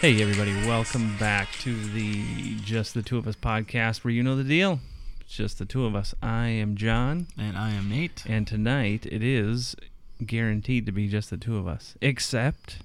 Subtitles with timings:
[0.00, 4.34] Hey, everybody, welcome back to the Just the Two of Us podcast where you know
[4.34, 4.80] the deal.
[5.20, 6.14] It's just the two of us.
[6.22, 8.24] I am John, And I am Nate.
[8.26, 9.76] and tonight it is
[10.24, 12.78] guaranteed to be just the two of us, except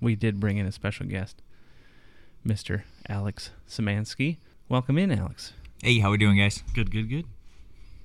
[0.00, 1.40] we did bring in a special guest,
[2.46, 2.82] Mr.
[3.08, 4.36] Alex Simanski.
[4.68, 5.54] Welcome in, Alex.
[5.82, 6.62] Hey, how we doing, guys?
[6.74, 7.24] Good, good, good.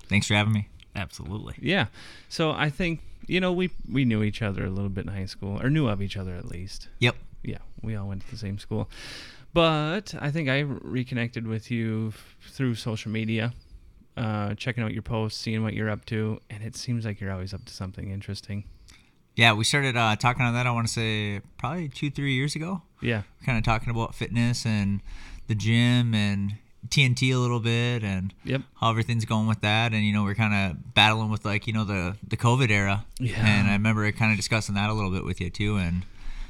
[0.07, 0.69] Thanks for having me.
[0.95, 1.55] Absolutely.
[1.61, 1.87] Yeah,
[2.29, 5.25] so I think, you know, we, we knew each other a little bit in high
[5.25, 6.87] school, or knew of each other at least.
[6.99, 7.15] Yep.
[7.43, 8.89] Yeah, we all went to the same school.
[9.53, 13.53] But I think I reconnected with you f- through social media,
[14.17, 17.31] uh, checking out your posts, seeing what you're up to, and it seems like you're
[17.31, 18.63] always up to something interesting.
[19.35, 20.67] Yeah, we started uh, talking on that.
[20.67, 22.81] I want to say probably two, three years ago.
[23.01, 25.01] Yeah, Kind of talking about fitness and
[25.47, 26.53] the gym and
[26.87, 28.61] TNT a little bit and Yep.
[28.75, 29.91] how everything's going with that.
[29.93, 33.05] And you know, we're kind of battling with like you know the the COVID era.
[33.19, 33.43] Yeah.
[33.45, 36.05] And I remember kind of discussing that a little bit with you too, and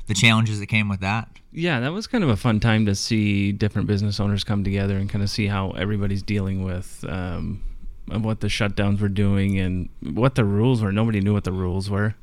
[0.08, 1.30] the challenges that came with that.
[1.52, 4.98] yeah, that was kind of a fun time to see different business owners come together
[4.98, 7.64] and kind of see how everybody's dealing with um,
[8.08, 10.92] what the shutdowns were doing and what the rules were.
[10.92, 12.16] Nobody knew what the rules were.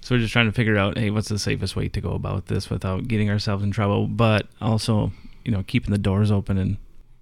[0.00, 2.46] So we're just trying to figure out, hey, what's the safest way to go about
[2.46, 5.12] this without getting ourselves in trouble, but also,
[5.44, 6.76] you know, keeping the doors open and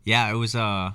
[0.04, 0.92] yeah, it was uh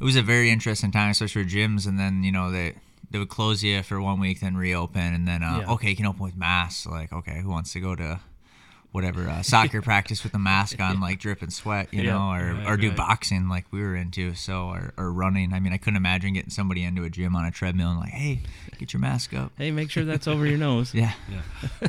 [0.00, 1.86] it was a very interesting time, especially for gyms.
[1.86, 2.74] And then you know they
[3.10, 5.72] they would close you for one week, then reopen, and then uh, Yeah.
[5.74, 6.86] okay, you can open with masks.
[6.86, 8.20] Like okay, who wants to go to
[8.92, 12.12] whatever uh, soccer practice with a mask on, like dripping sweat, you Yeah.
[12.12, 12.96] know, or Right, or do right.
[12.96, 15.52] boxing like we were into, so or, or running.
[15.52, 18.10] I mean, I couldn't imagine getting somebody into a gym on a treadmill and like,
[18.10, 18.40] hey,
[18.78, 19.52] get your mask up.
[19.56, 20.92] hey, make sure that's over your nose.
[20.94, 21.88] Yeah, Yeah.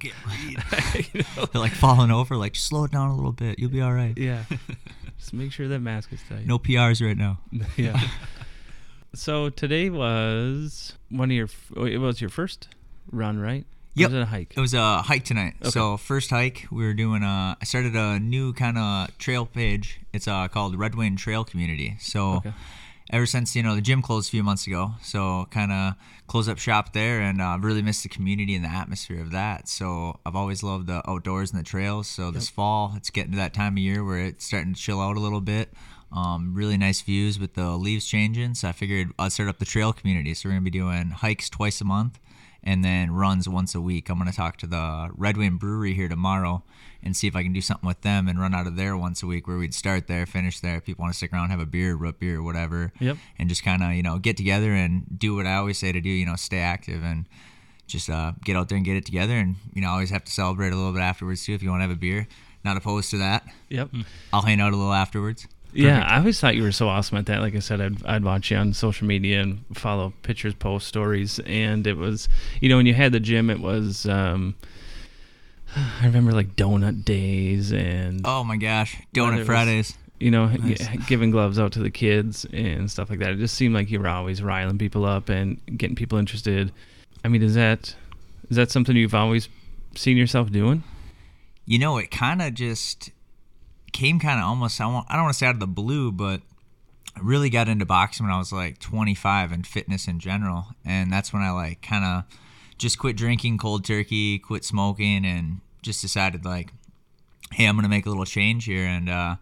[0.00, 0.12] Get
[1.52, 2.36] they're like falling over.
[2.36, 3.58] Like, just slow it down a little bit.
[3.58, 4.16] You'll be all right.
[4.16, 4.44] Yeah.
[5.18, 6.46] Just make sure that mask is tight.
[6.46, 7.38] No PRs right now.
[7.76, 8.00] yeah.
[9.14, 11.48] So today was one of your.
[11.88, 12.68] It was your first
[13.10, 13.66] run, right?
[13.98, 14.10] Yep.
[14.10, 14.54] Was it a hike?
[14.56, 15.54] It was a hike tonight.
[15.62, 15.70] Okay.
[15.70, 17.22] So first hike, we were doing.
[17.22, 20.00] Uh, I started a new kind of trail page.
[20.12, 21.96] It's uh, called Red Wing Trail Community.
[22.00, 22.52] So Okay.
[23.10, 25.94] ever since you know the gym closed a few months ago, so kind of
[26.26, 29.30] closed up shop there, and uh, I've really missed the community and the atmosphere of
[29.32, 29.68] that.
[29.68, 32.06] So I've always loved the outdoors and the trails.
[32.06, 35.00] So this fall, it's getting to that time of year where it's starting to chill
[35.00, 35.72] out a little bit.
[36.10, 38.54] Um, really nice views with the leaves changing.
[38.54, 40.32] So I figured I'd start up the trail community.
[40.32, 42.18] So we're gonna be doing hikes twice a month
[42.68, 44.10] and then runs once a week.
[44.10, 46.62] I'm going to talk to the Red Wing Brewery here tomorrow
[47.02, 49.22] and see if I can do something with them and run out of there once
[49.22, 50.76] a week where we'd start there, finish there.
[50.76, 52.92] If people want to stick around, have a beer, root beer, whatever.
[53.00, 53.16] Yep.
[53.38, 56.00] And just kind of, you know, get together and do what I always say to
[56.02, 57.24] do, you know, stay active and
[57.86, 59.32] just uh, get out there and get it together.
[59.32, 61.80] And, you know, always have to celebrate a little bit afterwards too if you want
[61.80, 62.28] to have a beer.
[62.64, 63.46] Not opposed to that.
[63.70, 63.92] Yep.
[64.30, 65.48] I'll hang out a little afterwards.
[65.84, 67.40] Yeah, I always thought you were so awesome at that.
[67.40, 71.38] Like I said, I'd, I'd watch you on social media and follow pictures, post stories,
[71.46, 72.28] and it was,
[72.60, 74.06] you know, when you had the gym, it was.
[74.06, 74.54] um
[75.76, 78.96] I remember like donut days and Oh my gosh.
[79.14, 79.96] Donut was- Fridays.
[80.18, 80.88] you know, Nice.
[80.88, 83.30] g- giving gloves out to the kids and stuff like that.
[83.32, 86.72] It just seemed like you were always riling people up and getting people interested.
[87.24, 87.94] I mean, is that
[88.50, 89.48] is that something you've always
[89.94, 90.82] seen yourself doing?
[91.66, 93.10] you know, it kind of just
[93.98, 94.80] came kind of almost.
[94.80, 96.40] I, want, I don't want to say out of the blue, but
[97.16, 101.12] I really got into boxing when I was like 25 and fitness in general, and
[101.12, 102.24] that's when I like kind of
[102.78, 106.72] just quit drinking cold turkey, quit smoking, and just decided like,
[107.50, 109.34] hey, I'm gonna make a little change here, and uh,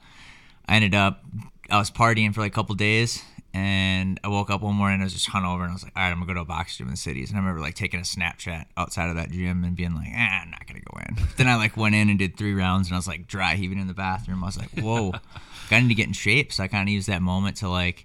[0.67, 1.23] I ended up
[1.69, 3.23] I was partying for like a couple days.
[3.57, 5.95] And I woke up one morning, and I was just hungover, and I was like,
[5.97, 7.63] "All right, I'm gonna go to a box gym in the cities." And I remember
[7.63, 10.81] like taking a Snapchat outside of that gym and being like, "Ah, I'm not gonna
[10.81, 13.27] go in." then I like went in and did three rounds, and I was like
[13.27, 14.45] dry heaving in the bathroom.
[14.45, 15.15] I was like, "Whoa,
[15.71, 18.05] I need to get in shape." So I kind of used that moment to like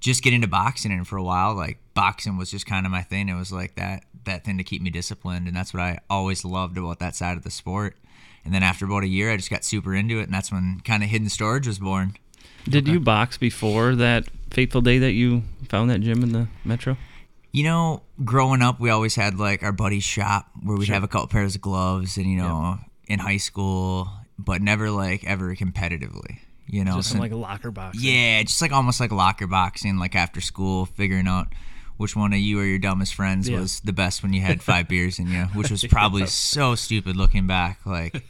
[0.00, 3.02] just get into boxing and for a while like boxing was just kind of my
[3.02, 5.98] thing it was like that that thing to keep me disciplined and that's what i
[6.08, 7.96] always loved about that side of the sport
[8.42, 10.80] and then after about a year i just got super into it and that's when
[10.86, 12.16] kind of hidden storage was born
[12.64, 16.96] Did you box before that fateful day that you found that gym in the metro?
[17.52, 20.94] you know growing up we always had like our buddy's shop where we'd Sure.
[20.94, 24.08] have a couple pairs of gloves and you know in high school
[24.38, 26.38] but never like ever competitively
[26.68, 27.98] you know Just so- like a locker box.
[28.00, 31.48] Yeah, just like almost like locker boxing, like after school, figuring out
[32.00, 33.60] which one of you or your dumbest friends Yeah.
[33.60, 37.14] was the best when you had five beers in you, which was probably so stupid
[37.14, 37.80] looking back.
[37.84, 38.22] Like,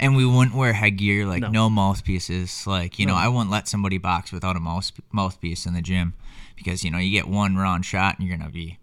[0.00, 1.50] and we wouldn't wear headgear, like No.
[1.50, 2.66] no, mouthpieces.
[2.66, 6.14] Like, you know, I wouldn't let somebody box without a mouth mouthpiece in the gym
[6.56, 8.78] because you know you get one wrong shot and you're gonna be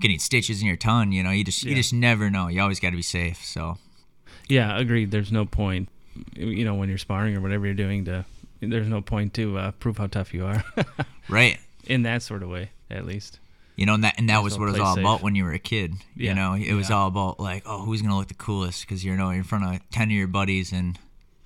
[0.00, 1.12] getting stitches in your tongue.
[1.12, 1.70] You know, you just Yeah.
[1.70, 2.48] you just never know.
[2.48, 3.44] You always got to be safe.
[3.44, 3.78] So
[4.48, 5.10] Yeah, agreed.
[5.12, 5.88] There's no point,
[6.34, 8.24] you know, when you're sparring or whatever you're doing to.
[8.60, 10.64] There's no point to uh, prove how tough you are,
[11.28, 11.58] right.
[11.86, 13.38] in that sort of way, at least.
[13.78, 15.02] You know, and that and that was what it was all safe.
[15.04, 15.94] about when you were a kid.
[16.16, 16.30] Yeah.
[16.30, 18.82] You know, it was all about like, oh, who's gonna look the coolest?
[18.82, 20.98] Because you know, you're in front of ten of your buddies, and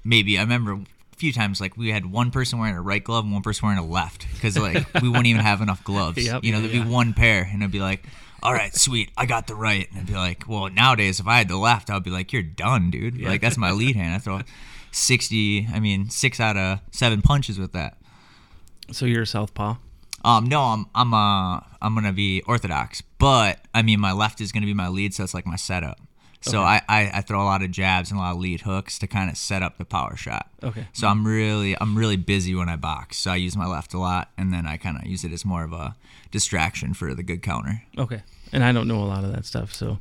[0.02, 3.24] maybe I remember a few times like we had one person wearing a right glove
[3.24, 6.24] and one person wearing a left because like we wouldn't even have enough gloves.
[6.24, 6.42] Yep.
[6.42, 6.84] you know, there'd Yeah.
[6.84, 8.02] be one pair, and it'd be like.
[8.44, 9.12] All right, sweet.
[9.16, 11.90] I got the right, and I'd be like, "Well, nowadays, if I had the left,
[11.90, 13.20] I'd be like, you're done, dude.
[13.22, 14.16] Like that's my lead hand.
[14.16, 14.40] I throw
[14.90, 15.68] sixty.
[15.72, 17.98] I mean, six out of seven punches with that.
[18.90, 19.76] So you're a southpaw.
[20.24, 24.52] Um, no, I'm I'm uh I'm gonna be orthodox, but I mean my left is
[24.52, 25.98] gonna be my lead, so it's like my setup.
[26.44, 26.66] So Okay.
[26.68, 29.06] I, I I throw a lot of jabs and a lot of lead hooks to
[29.06, 30.48] kind of set up the power shot.
[30.62, 30.86] Okay.
[30.92, 33.16] So I'm really I'm really busy when I box.
[33.18, 35.44] So I use my left a lot, and then I kind of use it as
[35.44, 35.94] more of a
[36.30, 37.82] distraction for the good counter.
[37.98, 38.22] Okay.
[38.52, 39.98] And I don't know a lot of that stuff, so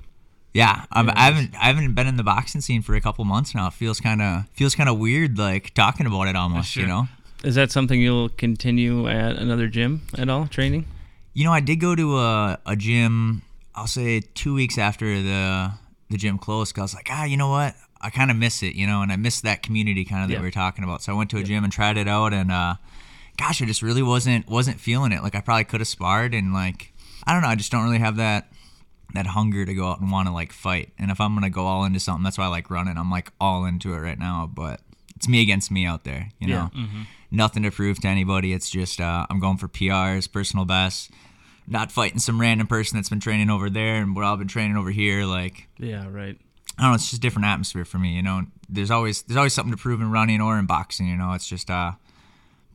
[0.53, 3.23] Yeah, I'm, Yeah, I haven't I haven't been in the boxing scene for a couple
[3.25, 3.67] months now.
[3.67, 6.75] It feels kind of feels kind of weird, like talking about it almost.
[6.75, 7.07] You know.
[7.43, 10.47] Is that something you'll continue at another gym at all?
[10.47, 10.85] Training?
[11.33, 13.41] You know, I did go to a, a gym.
[13.75, 15.71] I'll say two weeks after the
[16.09, 16.73] the gym closed.
[16.75, 17.73] 'cause I was like, ah, you know what?
[18.01, 20.33] I kind of miss it, you know, and I miss that community kind of that
[20.33, 20.39] Yeah.
[20.41, 21.03] we were talking about.
[21.03, 22.75] So I went to a gym and tried it out, and uh,
[23.37, 25.23] gosh, I just really wasn't wasn't feeling it.
[25.23, 26.91] Like I probably could have sparred, and like
[27.25, 28.51] I don't know, I just don't really have that
[29.13, 30.91] that hunger to go out and want to like fight.
[30.99, 32.97] And if I'm gonna go all into something, that's why I like running.
[32.97, 34.81] I'm like all into it right now, but
[35.15, 36.69] it's me against me out there, you know.
[36.73, 36.87] Yeah.
[37.31, 38.53] Nothing to prove to anybody.
[38.53, 41.09] It's just uh, I'm going for PRs, personal bests,
[41.67, 44.77] not fighting some random person that's been training over there and we're all been training
[44.77, 45.25] over here.
[45.25, 46.37] Like Yeah, right.
[46.77, 48.15] I don't know, it's just a different atmosphere for me.
[48.15, 51.07] You know, there's always there's always something to prove in running or in boxing.
[51.07, 51.93] You know, it's just uh,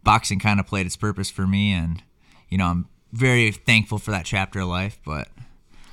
[0.05, 2.03] boxing kind of played its purpose for me, and
[2.49, 4.99] you know I'm very thankful for that chapter of life.
[5.05, 5.29] But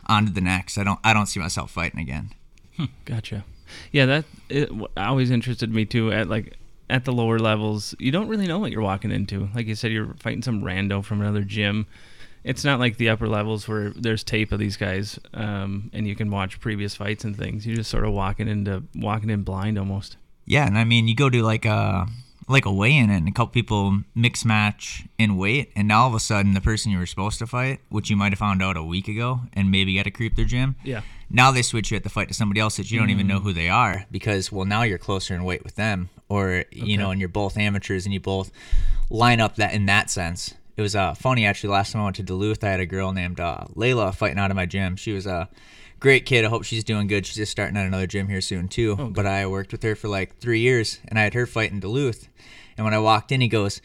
[0.08, 0.78] on to the next.
[0.78, 2.32] I don't I don't see myself fighting again.
[3.06, 3.46] Gotcha.
[3.92, 6.12] Yeah, that it always interested me too.
[6.12, 6.58] At like
[6.94, 9.50] at the lower levels, you don't really know what you're walking into.
[9.56, 11.88] Like you said, you're fighting some rando from another gym.
[12.44, 16.16] It's not like the upper levels where there's tape of these guys, um, and you
[16.16, 17.66] can watch previous fights and things.
[17.66, 20.18] You're just sort of walking into walking in blind almost.
[20.46, 22.06] Yeah, and I mean, you go to like a
[22.48, 26.14] like a weigh-in, and a couple people mix match in weight, and now all of
[26.14, 28.76] a sudden, the person you were supposed to fight, which you might have found out
[28.78, 31.02] a week ago, and maybe got to creep their gym, Yeah.
[31.30, 33.40] now they switch you at the fight to somebody else that you don't even know
[33.40, 37.12] who they are because well now you're closer in weight with them or you know
[37.12, 38.52] and you're both amateurs and you both
[39.10, 40.54] line up that in that sense.
[40.78, 43.12] It was uh, funny actually last time i went to duluth i had a girl
[43.14, 44.96] named uh, layla fighting out of my gym.
[44.96, 45.48] She was a
[46.04, 48.68] great kid i hope she's doing good she's just starting at another gym here soon
[48.68, 51.46] too oh, but i worked with her for like three years and i had her
[51.46, 52.28] fight in duluth
[52.78, 53.80] and when i walked in he goes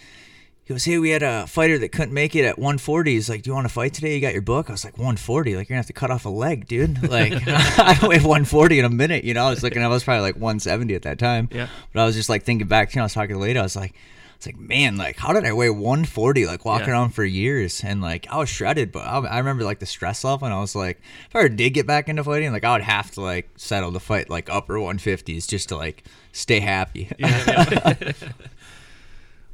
[0.69, 3.11] he goes, hey, we had a fighter that couldn't make it at 140.
[3.11, 4.15] He's like, do you want to fight today?
[4.15, 4.69] You got your book?
[4.69, 5.57] I was like, 140?
[5.57, 7.03] Like, you're going to have to cut off a leg, dude.
[7.11, 9.25] Like, I don't weigh 140 in a minute.
[9.25, 11.49] You know, I was looking, I was probably like 170 at that time.
[11.51, 11.69] Yeah.
[11.95, 13.61] But I was just like thinking back, you know, I was talking to Leda.
[13.61, 13.95] I was like,
[14.39, 16.47] it's like, man, like, how did I weigh 140?
[16.47, 16.93] Like, walking Yeah.
[16.93, 17.83] around for years.
[17.85, 20.47] And like, I was shredded, but I, I remember like the stress level.
[20.47, 23.11] And I was like, if I did get back into fighting, like, I would have
[23.13, 27.11] to like settle the fight like upper 150s just to like stay happy.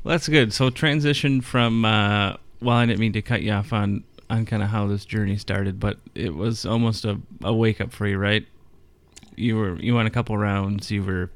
[0.03, 0.53] Well, that's good.
[0.53, 4.63] So transition from uh, well, I didn't mean to cut you off on on kind
[4.63, 8.19] of how this journey started, but it was almost a, a wake up for you,
[8.19, 8.47] right?
[9.37, 11.31] You were you went a couple rounds, you were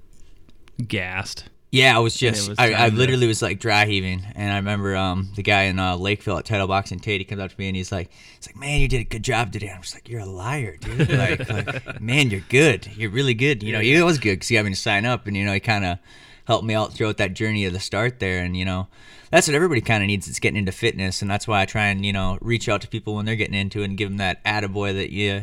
[0.87, 1.45] gassed.
[1.71, 4.97] Yeah, I was just was I, I literally was like dry heaving, and I remember
[4.97, 7.21] um the guy in uh, Lakeville at Title Boxing Tate.
[7.21, 9.23] He comes up to me and he's like, he's like, man, you did a good
[9.23, 9.71] job today.
[9.71, 11.11] I'm just like, you're a liar, dude.
[11.11, 11.49] Like,
[11.87, 12.89] like, man, you're good.
[12.97, 13.63] You're really good.
[13.63, 15.53] You know, he was good because he got me to sign up, and you know,
[15.53, 15.99] he kind of
[16.47, 18.89] helped me out throughout that journey of the start there, and you know.
[19.31, 20.27] That's what everybody kind of needs.
[20.27, 22.89] It's getting into fitness, and that's why I try and you know reach out to
[22.89, 25.43] people when they're getting into it and give them that attaboy that you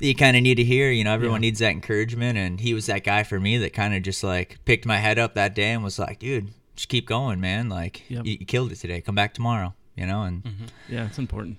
[0.00, 0.90] that you kind of need to hear.
[0.90, 1.48] You know, everyone Yeah.
[1.48, 4.58] needs that encouragement, and he was that guy for me that kind of just like
[4.64, 7.68] picked my head up that day and was like, "Dude, just keep going, man.
[7.68, 8.26] Like, Yep.
[8.26, 9.00] you, you killed it today.
[9.00, 10.64] Come back tomorrow." You know, and mm-hmm.
[10.88, 11.58] Yeah, it's important.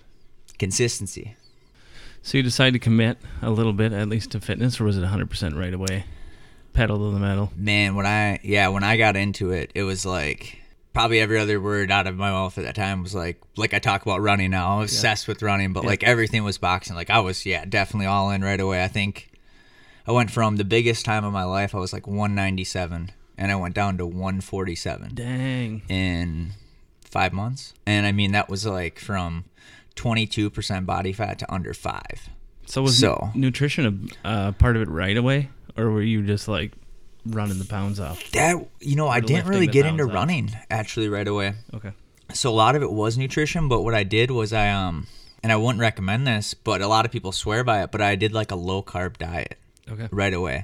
[0.60, 1.36] consistency.
[2.24, 5.03] So you decided to commit a little bit, at least to fitness, or was it
[5.03, 6.05] 100% right away?
[6.74, 7.51] Pedal to the metal.
[7.55, 10.61] Man, when I yeah, when I got into it, it was like
[10.93, 13.79] probably every other word out of my mouth at that time was like like I
[13.79, 14.75] talk about running now.
[14.77, 15.89] I'm obsessed with running, but Yeah.
[15.89, 16.95] like everything was boxing.
[16.95, 18.83] Like I was yeah, definitely all in right away.
[18.83, 19.29] I think
[20.07, 23.55] I went from the biggest time of my life, I was like 197 and I
[23.55, 25.81] went down to 147 Dang.
[25.89, 26.51] in
[27.05, 27.74] 5 months.
[27.86, 29.45] And I mean that was like from
[29.95, 32.01] 22% body fat to under 5.
[32.65, 36.21] So was So- nu- nutrition a uh, part of it right away, or were you
[36.25, 36.71] just like
[37.25, 38.19] running the pounds off?
[38.31, 40.13] That you know, I didn't really get into up.
[40.13, 41.53] running actually right away.
[41.73, 41.91] Okay.
[42.33, 45.05] so a lot of it was nutrition but what i did was i um
[45.43, 48.15] and i wouldn't recommend this but a lot of people swear by it but i
[48.15, 49.57] did like a low carb diet
[49.91, 50.07] Okay.
[50.11, 50.63] right away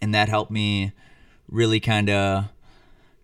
[0.00, 0.92] and that helped me
[1.50, 2.46] really kind of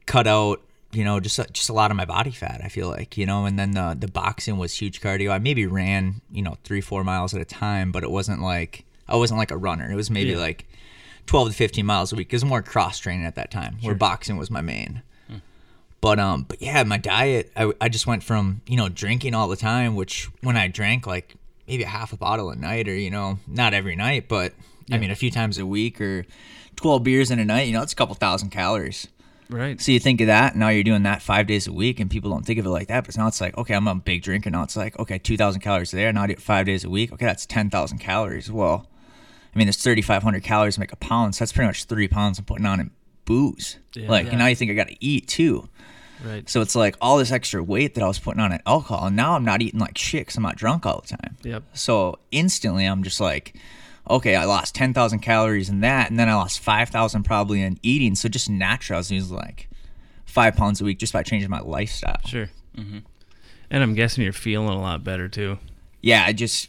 [0.05, 0.61] cut out
[0.93, 3.25] you know just a- just a lot of my body fat i feel like you
[3.25, 6.83] know and then the the boxing was huge cardio i maybe ran you know three
[6.83, 9.95] four miles at a time but it wasn't like i wasn't like a runner it
[9.95, 10.39] was maybe Yeah.
[10.39, 10.67] like
[11.31, 12.27] 12 to 15 miles a week.
[12.33, 15.01] It was more cross training at that time, where boxing was my main.
[16.01, 19.47] But um, but yeah, my diet, I, I just went from you know drinking all
[19.47, 21.37] the time, which when I drank like
[21.69, 24.55] maybe a half a bottle a night, or you know not every night, but
[24.91, 26.27] I mean a few times a week, or
[26.75, 27.69] 12 beers in a night.
[27.69, 29.07] You know, it's a couple thousand calories.
[29.49, 29.81] Right.
[29.81, 32.31] So you think of that, now you're doing that five days a week, and people
[32.31, 33.07] don't think of it like that.
[33.07, 34.51] But now it's like, okay, I'm a big drinker.
[34.51, 36.13] Now it's like, okay, 2,000 calories there.
[36.13, 37.13] Now I do it five days a week.
[37.13, 38.51] Okay, that's 10,000 calories.
[38.51, 38.87] Well,
[39.55, 41.35] I mean, there's 3,500 calories to make a pound.
[41.35, 42.91] So that's pretty much three pounds I'm putting on in
[43.25, 43.79] booze.
[43.95, 44.09] Yeah.
[44.09, 44.31] like, Yeah.
[44.31, 45.69] and now you think I got to eat too.
[46.25, 46.49] Right.
[46.49, 49.07] So it's like all this extra weight that I was putting on in alcohol.
[49.07, 51.37] And now I'm not eating like shit because I'm not drunk all the time.
[51.43, 51.63] Yep.
[51.73, 53.57] So instantly, I'm just like,
[54.09, 56.11] okay, I lost 10,000 calories in that.
[56.11, 58.15] And then I lost 5,000 probably in eating.
[58.15, 59.69] So just naturally, I was losing like
[60.27, 62.21] five pounds a week just by changing my lifestyle.
[62.27, 62.51] Sure.
[62.77, 62.99] hmm
[63.71, 65.59] And I'm guessing you're feeling a lot better too.
[66.03, 66.69] Yeah, I just,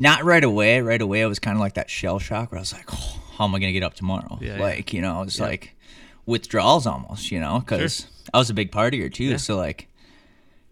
[0.00, 0.80] not right away.
[0.80, 3.20] Right away, I was kind of like that shell shock where I was like, oh,
[3.36, 4.38] how am I going to get up tomorrow?
[4.40, 4.60] Yeah, yeah.
[4.60, 5.44] like, you know, I was Yeah.
[5.46, 5.76] like
[6.26, 9.24] withdrawals almost, you know, because I was a big partier too.
[9.24, 9.36] Yeah.
[9.36, 9.86] So, like,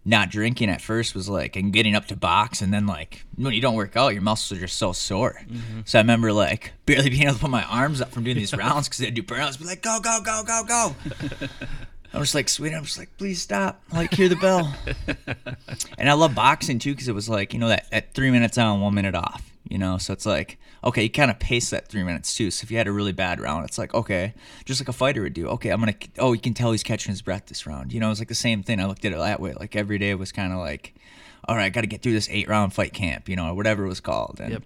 [0.05, 3.53] not drinking at first was like, and getting up to box, and then like when
[3.53, 5.39] you don't work out, your muscles are just so sore.
[5.47, 5.81] Mm-hmm.
[5.85, 8.55] So I remember like barely being able to put my arms up from doing these
[8.57, 10.95] rounds because I'd do burnouts, be like, go, go, go, go, go.
[12.13, 12.73] I was like, sweet.
[12.75, 13.83] I'm just like, please stop.
[13.93, 14.75] Like, hear the bell.
[15.99, 18.57] and I love boxing too because it was like, you know, that at three minutes
[18.59, 19.53] on, one minute off.
[19.69, 22.51] You know, so it's like, okay, you kind of pace that three minutes too.
[22.51, 24.33] So if you had a really bad round, it's like, okay,
[24.65, 25.47] just like a fighter would do.
[25.49, 25.93] Okay, I'm gonna.
[26.19, 27.93] Oh, you can tell he's catching his breath this round.
[27.93, 28.81] You know, it's like the same thing.
[28.81, 29.53] I looked at it that way.
[29.53, 30.95] Like every day was kind of like,
[31.47, 33.29] all right, I got to get through this eight round fight camp.
[33.29, 34.41] You know, or whatever it was called.
[34.43, 34.63] And, Yep.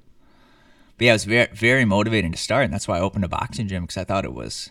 [0.99, 3.28] but yeah, it was very very motivating to start, and that's why I opened a
[3.28, 4.70] boxing gym because I thought it was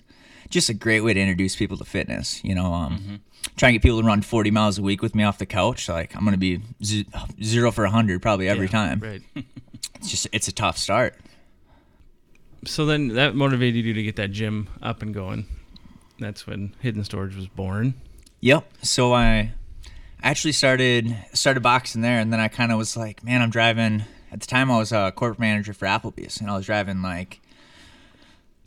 [0.51, 2.43] just a great way to introduce people to fitness.
[2.43, 3.21] You know, um,
[3.57, 5.89] trying to get people to run 40 miles a week with me off the couch.
[5.89, 7.07] Like I'm gonna be z-
[7.43, 8.99] zero for 100 probably every Yeah, time.
[8.99, 9.21] Right.
[9.95, 11.15] It's just it's a tough start.
[12.65, 15.45] so then that motivated you to get that gym up and going.
[16.19, 17.95] That's when Hidden Storage was born.
[18.41, 18.67] Yep.
[18.83, 19.51] So I
[20.23, 24.03] actually started started boxing there, and then I kind of was like, man, I'm driving.
[24.31, 27.41] At the time, I was a corporate manager for Applebee's, and I was driving like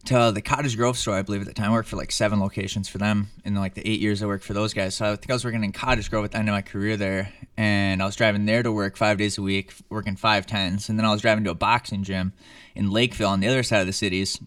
[0.07, 1.71] to the Cottage Grove store, I believe at the time.
[1.71, 4.45] I worked for like seven locations for them in like the eight years I worked
[4.45, 4.95] for those guys.
[4.95, 6.97] So I think I was working in Cottage Grove at the end of my career
[6.97, 10.89] there, and I was driving there to work five days a week, working five tens,
[10.89, 12.33] and then I was driving to a boxing gym
[12.75, 14.41] in Lakeville on the other side of the cities,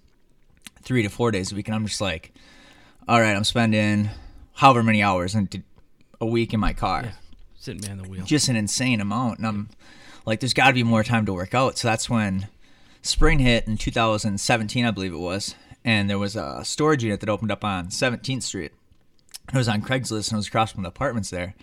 [0.82, 2.34] three to four days a week, and I'm just like,
[3.08, 4.10] all right, I'm spending
[4.54, 5.50] however many hours in
[6.20, 7.12] a week in my car Yeah.
[7.60, 8.26] Sitting behind the wheel.
[8.26, 9.40] just an insane amount.
[9.40, 9.70] And I'm
[10.26, 11.78] like, there's got to be more time to work out.
[11.78, 12.48] So that's when
[13.08, 15.56] spring hit in 2017, I believe it was.
[15.86, 18.72] And there was a storage unit that opened up on 17th Street.
[19.54, 21.56] It was on Craigslist and it was across from the apartments there.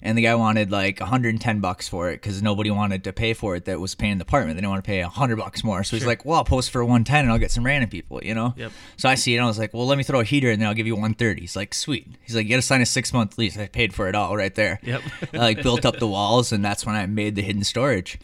[0.00, 3.56] And the guy wanted like 110 bucks for it because nobody wanted to pay for
[3.56, 4.54] it that was paying the apartment.
[4.56, 5.82] They didn't want to pay 100 bucks more.
[5.82, 6.08] So he's Sure.
[6.08, 8.54] like, well, I'll post for 110 and I'll get some random people, you know?
[8.56, 8.72] Yep.
[8.96, 10.60] So I see it and I was like, well, let me throw a heater and
[10.62, 11.40] then I'll give you 130.
[11.40, 12.06] He's like, sweet.
[12.22, 13.58] He's like, you got to sign a six month lease.
[13.58, 14.78] I paid for it all right there.
[14.84, 15.02] Yep.
[15.34, 18.18] I like built up the walls and that's when I made the hidden storage.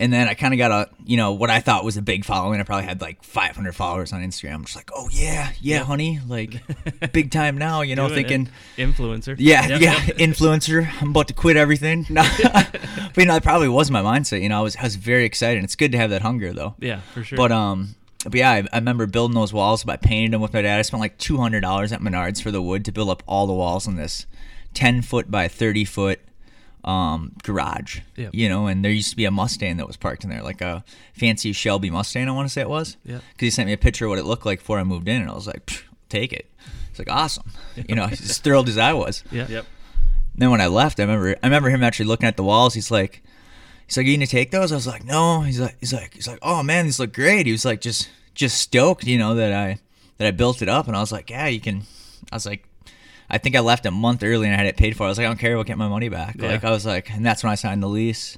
[0.00, 2.24] And then I kind of got a, you know, what I thought was a big
[2.24, 2.58] following.
[2.58, 4.54] I probably had like 500 followers on Instagram.
[4.54, 6.54] I'm just like, oh yeah, yeah, honey, like
[7.12, 9.36] big time now, you know, Doing thinking, influencer.
[9.38, 10.16] yeah, Yep, yeah, yep.
[10.16, 10.90] influencer.
[11.02, 12.06] I'm about to quit everything.
[12.08, 12.22] No.
[12.42, 14.40] but you know, that probably was my mindset.
[14.42, 15.62] You know, I was I was very excited.
[15.62, 16.74] It's good to have that hunger though.
[16.78, 17.36] Yeah, for sure.
[17.36, 20.62] But um, but yeah, I, I remember building those walls by painting them with my
[20.62, 20.78] dad.
[20.78, 23.46] I spent like two hundred dollars at Menards for the wood to build up all
[23.46, 24.24] the walls in this
[24.72, 26.20] ten foot by thirty foot
[26.84, 28.00] um garage.
[28.16, 28.34] Yep.
[28.34, 30.60] You know, and there used to be a Mustang that was parked in there, like
[30.60, 30.84] a
[31.14, 32.28] fancy Shelby Mustang.
[32.28, 32.96] I want to say it was.
[33.04, 33.22] Yep.
[33.32, 35.20] Because he sent me a picture of what it looked like before I moved in,
[35.20, 36.50] and I was like, take it.
[36.90, 37.50] It's like awesome.
[37.88, 39.22] You know, as thrilled as I was.
[39.30, 39.46] yeah.
[39.48, 39.66] Yep.
[40.34, 42.72] Then when I left, I remember I remember him actually looking at the walls.
[42.74, 43.22] He's like,
[43.86, 46.14] he's like, "Are you gonna take those?" I was like, "No." He's like, he's like,
[46.14, 49.34] he's like, "Oh man, these look great." He was like, just just stoked, you know,
[49.34, 49.78] that I
[50.16, 51.82] that I built it up, and I was like, "Yeah, you can."
[52.32, 52.64] I was like,
[53.30, 55.04] I think I left a month early and I had it paid for.
[55.04, 56.36] I was like, I don't care, we'll get my money back.
[56.38, 56.48] Yeah.
[56.50, 58.36] Like I was like, and that's when I signed the lease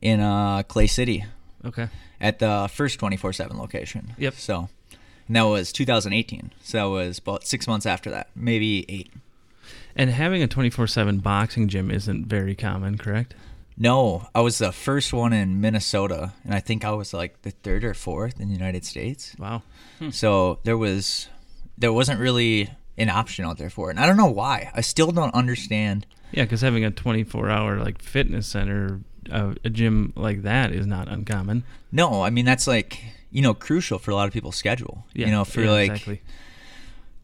[0.00, 1.24] in uh, Clay City
[1.64, 1.88] Okay.
[2.20, 4.14] at the first twenty four seven location.
[4.18, 4.34] Yep.
[4.34, 4.68] So,
[5.26, 6.52] and that was 2018.
[6.62, 9.10] So that was about six months after that, maybe eight.
[9.96, 13.34] And having a 24/7 boxing gym isn't very common, correct?
[13.76, 17.50] No, I was the first one in Minnesota, and I think I was like the
[17.50, 19.34] third or fourth in the United States.
[19.38, 19.62] Wow.
[20.10, 21.28] So there was,
[21.78, 22.70] there wasn't really
[23.00, 24.70] an option out there for it, and I don't know why.
[24.74, 26.06] I still don't understand.
[26.32, 31.08] Yeah, because having a 24-hour like fitness center, uh, a gym like that is not
[31.08, 31.64] uncommon.
[31.92, 33.02] No, I mean that's like
[33.32, 35.04] you know crucial for a lot of people's schedule.
[35.14, 35.26] Yeah.
[35.26, 36.22] You know, for yeah, like exactly.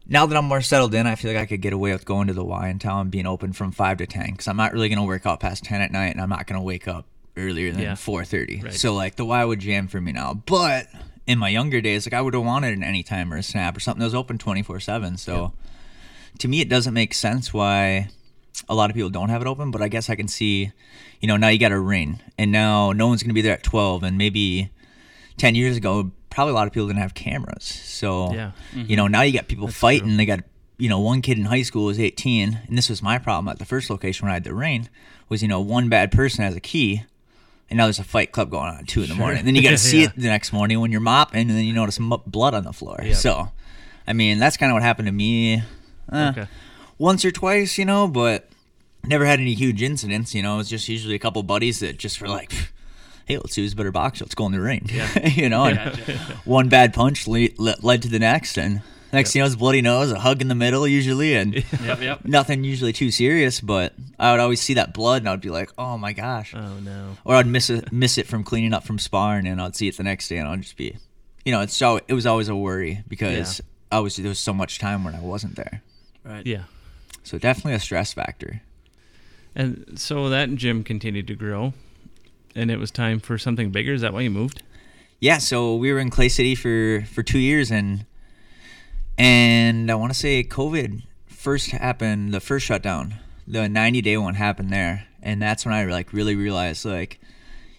[0.07, 2.27] now that I'm more settled in, I feel like I could get away with going
[2.27, 4.89] to the Y in town, being open from five to ten, because I'm not really
[4.89, 7.05] gonna work out past ten at night, and I'm not gonna wake up
[7.37, 7.95] earlier than Yeah.
[7.95, 8.61] four thirty.
[8.61, 8.73] Right.
[8.73, 10.87] So like the Y would jam for me now, but
[11.27, 13.79] in my younger days, like I would have wanted an anytime or a snap or
[13.81, 15.17] something that was open 24 7.
[15.17, 15.53] So
[16.39, 18.09] to me, it doesn't make sense why
[18.69, 20.71] a lot of people don't have it open, but I guess I can see,
[21.19, 23.53] you know, now you got a ring and now no one's going to be there
[23.53, 24.71] at 12 and maybe
[25.37, 27.63] 10 years ago, probably a lot of people didn't have cameras.
[27.63, 28.51] So, Yeah.
[28.73, 29.11] you know, mm-hmm.
[29.11, 30.17] now you got people fighting.
[30.17, 30.39] They got,
[30.77, 33.59] you know, one kid in high school was 18 and this was my problem at
[33.59, 34.89] the first location when I had the ring
[35.29, 37.03] was, you know, one bad person has a key
[37.69, 39.39] and now there's a fight club going on at two in the morning.
[39.39, 40.07] And then you got to see Yeah.
[40.07, 42.73] it the next morning when you're mopping, and then you notice mu- blood on the
[42.73, 42.99] floor.
[43.03, 43.15] Yep.
[43.15, 43.49] So,
[44.07, 45.63] I mean, that's kind of what happened to me.
[46.11, 46.47] Uh, Okay.
[46.97, 48.49] Once or twice, you know, but
[49.03, 50.33] never had any huge incidents.
[50.33, 52.51] You know, it was just usually a couple buddies that just were like,
[53.25, 54.25] "Hey, let's see who's a better boxer.
[54.25, 55.27] Let's go in the ring." Yeah.
[55.27, 55.79] you know, and
[56.45, 58.81] one bad punch le- le- led to the next, and
[59.13, 62.01] next thing you know, it's bloody nose, a hug in the middle usually, and Yep,
[62.01, 62.25] yep.
[62.25, 63.61] nothing usually too serious.
[63.61, 66.53] But I would always see that blood, and I would be like, "Oh my gosh."
[66.55, 67.17] Oh no.
[67.25, 69.97] or I'd miss it, miss it from cleaning up from sparring, and I'd see it
[69.97, 70.97] the next day, and I'd just be,
[71.45, 73.61] you know, it's so it was always a worry because
[73.91, 75.81] I was there was so much time when I wasn't there,
[76.23, 76.45] Right.
[76.45, 76.63] Yeah.
[77.23, 78.61] so definitely a stress factor.
[79.55, 81.73] And so that gym continued to grow,
[82.55, 83.93] and it was time for something bigger.
[83.93, 84.61] Is that why you moved?
[85.19, 88.05] Yeah, so we were in Clay City for for two years, and
[89.17, 93.15] and I want to say COVID first happened, the first shutdown,
[93.47, 97.19] the 90 day one happened there, and that's when I like really realized like.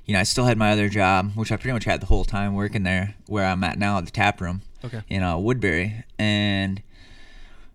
[0.06, 2.24] You know, I still had my other job, which I pretty much had the whole
[2.24, 4.62] time working there, where I'm at now at the tap room.
[4.82, 5.02] Okay.
[5.10, 6.80] in uh, Woodbury, and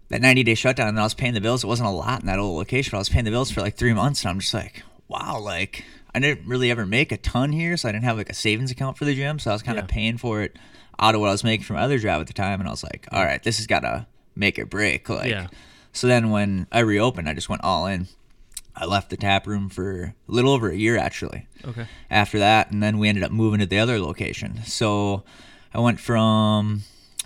[0.09, 1.63] that 90 day shutdown, and I was paying the bills.
[1.63, 3.61] It wasn't a lot in that old location, but I was paying the bills for
[3.61, 7.17] like three months, and I'm just like, wow, like I didn't really ever make a
[7.17, 9.53] ton here, so I didn't have like a savings account for the gym, so I
[9.53, 9.93] was kind of Yeah.
[9.93, 10.57] paying for it
[10.99, 12.71] out of what I was making from my other job at the time, and I
[12.71, 15.29] was like, all right, this has got to make or break, like.
[15.29, 15.47] Yeah.
[15.91, 18.07] So then when I reopened, I just went all in.
[18.75, 21.85] I left the tap room for a little over a year actually Okay.
[22.09, 24.61] after that, and then we ended up moving to the other location.
[24.65, 25.23] So
[25.73, 26.81] I went from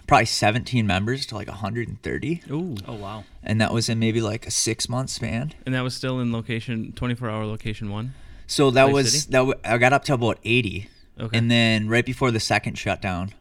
[0.08, 2.75] probably 17 members to like 130, Ooh.
[2.86, 3.23] Oh wow.
[3.43, 5.53] and that was in maybe like a six month span.
[5.65, 8.13] And that was still in location, 24 hour location one.
[8.45, 9.32] So that Clay was City?
[9.32, 9.38] that.
[9.39, 11.38] W- I got up to about 80, Okay.
[11.38, 13.34] and then right before the second shutdown,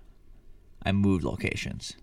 [0.86, 1.94] I moved locations,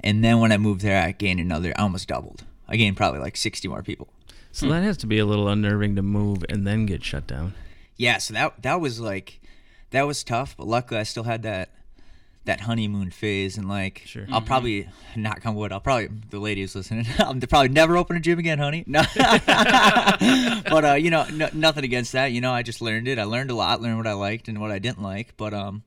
[0.00, 1.72] and then when I moved there, I gained another.
[1.76, 2.44] I almost doubled.
[2.68, 4.08] I gained probably like 60 more people.
[4.52, 7.54] so that has to be a little unnerving to move and then get shut down.
[7.96, 9.40] Yeah, so that that was like
[9.90, 11.70] that was tough, but luckily I still had that
[12.44, 14.26] that honeymoon phase and like Sure.
[14.30, 15.72] I'll probably knock on wood.
[15.72, 17.06] I'll probably the ladies listening.
[17.18, 18.84] I'll probably never open a gym again, honey.
[18.86, 22.32] No, but uh, you know, no, nothing against that.
[22.32, 23.18] You know, I just learned it.
[23.18, 23.80] I learned a lot.
[23.80, 25.36] Learned what I liked and what I didn't like.
[25.36, 25.82] But um,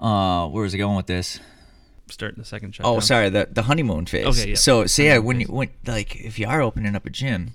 [0.00, 1.40] uh, where was I going with this?
[2.10, 2.96] Starting the second shutdown.
[2.96, 4.26] Oh, sorry, the the honeymoon phase.
[4.26, 4.54] Okay, yeah.
[4.56, 7.54] So, so yeah, when you when like if you are opening up a gym,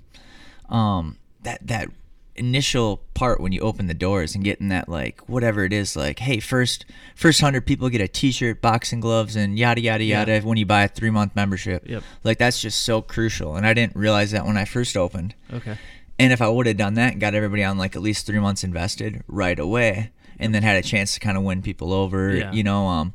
[0.68, 1.88] um, that that
[2.36, 6.20] initial part when you open the doors and getting that like whatever it is like
[6.20, 10.20] hey first first hundred people get a t-shirt boxing gloves and yada yada Yeah.
[10.20, 12.02] yada when you buy a three month membership Yep.
[12.24, 15.76] like that's just so crucial and i didn't realize that when i first opened Okay.
[16.18, 18.38] and if I would have done that and got everybody on like at least three
[18.38, 22.34] months invested right away, and then had a chance to kind of win people over,
[22.34, 22.52] Yeah.
[22.52, 23.12] you know, um,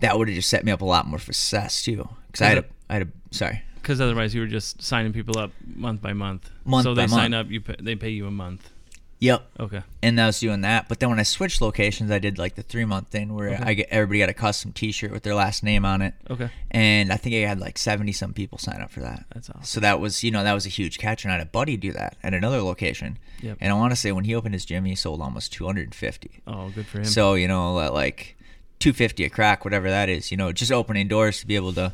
[0.00, 2.08] that would have just set me up a lot more for success too.
[2.28, 5.38] Because I had a, I had a, sorry, Because otherwise, you were just signing people
[5.38, 6.50] up month by month.
[6.64, 8.70] Month so by they sign up, you pay, they pay you a month.
[9.18, 9.50] yep.
[9.58, 9.82] Okay.
[10.02, 12.62] And I was doing that, but then when I switched locations, I did like the
[12.62, 13.62] three month thing where Okay.
[13.64, 16.48] I get everybody got a custom T-shirt with their last name on it, Okay.
[16.70, 19.24] and I think I had like seventy some people sign up for that.
[19.34, 19.64] That's awesome.
[19.64, 21.76] So that was, you know, that was a huge catch, and I had a buddy
[21.76, 23.18] do that at another location.
[23.42, 23.58] Yep.
[23.60, 26.42] And I want to say when he opened his gym, he sold almost 250.
[26.46, 27.04] Oh, good for him.
[27.04, 28.36] So you know, like
[28.80, 30.30] 250 a crack, whatever that is.
[30.30, 31.92] You know, just opening doors to be able to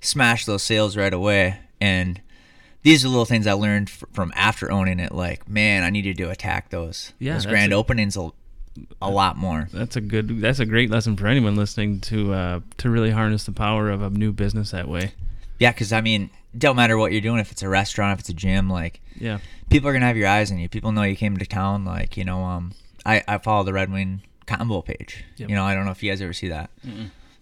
[0.00, 1.58] smash those sales right away.
[1.80, 2.20] And
[2.82, 5.12] these are little things I learned f- from after owning it.
[5.12, 7.12] Like, man, I needed to attack those.
[7.18, 8.30] Yeah, those grand a- openings a,
[9.02, 9.68] a lot more.
[9.72, 10.40] that's a good.
[10.40, 14.02] That's a great lesson for anyone listening to uh, to really harness the power of
[14.02, 15.12] a new business that way.
[15.58, 17.38] Yeah, because I mean, don't matter what you're doing.
[17.40, 19.40] If it's a restaurant, if it's a gym, like Yeah.
[19.68, 20.68] people are gonna have your eyes on you.
[20.70, 21.84] People know you came to town.
[21.84, 22.72] Like you know, um,
[23.04, 25.24] I I follow the Red Wing combo page.
[25.36, 25.48] Yep.
[25.48, 26.70] You know, I don't know if you guys ever see that.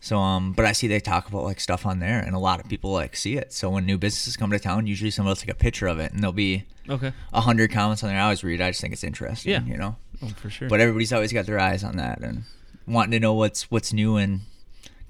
[0.01, 2.61] So um, but I see they talk about like stuff on there, and a lot
[2.61, 3.53] of people like see it.
[3.53, 6.13] So when new businesses come to town, usually someone will take a picture of it,
[6.13, 7.13] and there'll be Okay.
[7.33, 8.19] a hundred comments on there.
[8.19, 8.61] I always read.
[8.61, 9.51] I just think it's interesting.
[9.53, 9.65] Yeah.
[9.65, 10.69] You know, Oh, for sure.
[10.69, 12.45] but everybody's always got their eyes on that and
[12.87, 14.41] wanting to know what's what's new and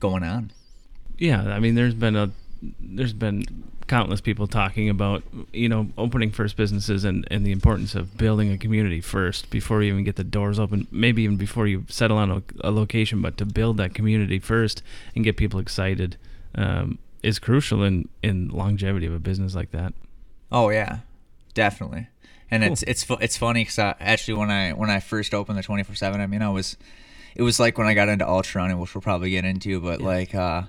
[0.01, 0.53] going on.
[1.19, 2.31] yeah, I mean, there's been a
[2.81, 3.45] there's been
[3.87, 8.53] countless people talking about you know opening first businesses and and the importance of building
[8.53, 10.87] a community first before you even get the doors open.
[10.91, 14.83] Maybe even before you settle on a, a location, but to build that community first
[15.15, 16.17] and get people excited
[16.55, 19.93] um, is crucial in in longevity of a business like that.
[20.53, 20.99] Oh yeah,
[21.55, 22.09] definitely.
[22.51, 22.73] And Cool.
[22.73, 25.95] it's it's it's funny because actually when I when I first opened the twenty four
[25.95, 26.77] seven, I mean I was
[27.35, 30.01] it was like when I got into ultra running, which we'll probably get into, but
[30.01, 30.63] like uh,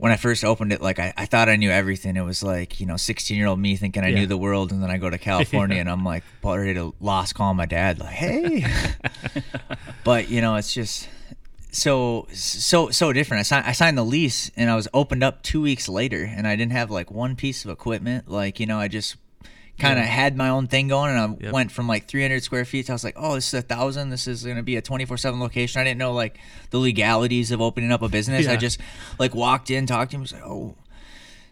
[0.00, 2.16] when I first opened it, like I, I thought I knew everything.
[2.16, 4.20] It was like you know, sixteen year old me thinking I Yeah.
[4.20, 6.94] knew the world, and then I go to California and I'm like about ready to
[7.00, 8.64] lost call my dad, like hey,
[10.04, 11.08] but you know, it's just
[11.72, 13.40] so so so different.
[13.40, 16.46] I signed I signed the lease and I was opened up two weeks later, and
[16.46, 18.28] I didn't have like one piece of equipment.
[18.28, 19.16] Like you know, I just
[19.80, 20.10] kind of Yeah.
[20.10, 21.52] had my own thing going, and I Yep.
[21.52, 22.86] went from like 300 square feet.
[22.86, 24.10] To I was like, oh, this is a thousand.
[24.10, 25.80] This is gonna be a 24 seven location.
[25.80, 26.38] I didn't know like
[26.70, 28.46] the legalities of opening up a business.
[28.46, 28.78] I just
[29.18, 30.74] like walked in, talked to him, was like, oh.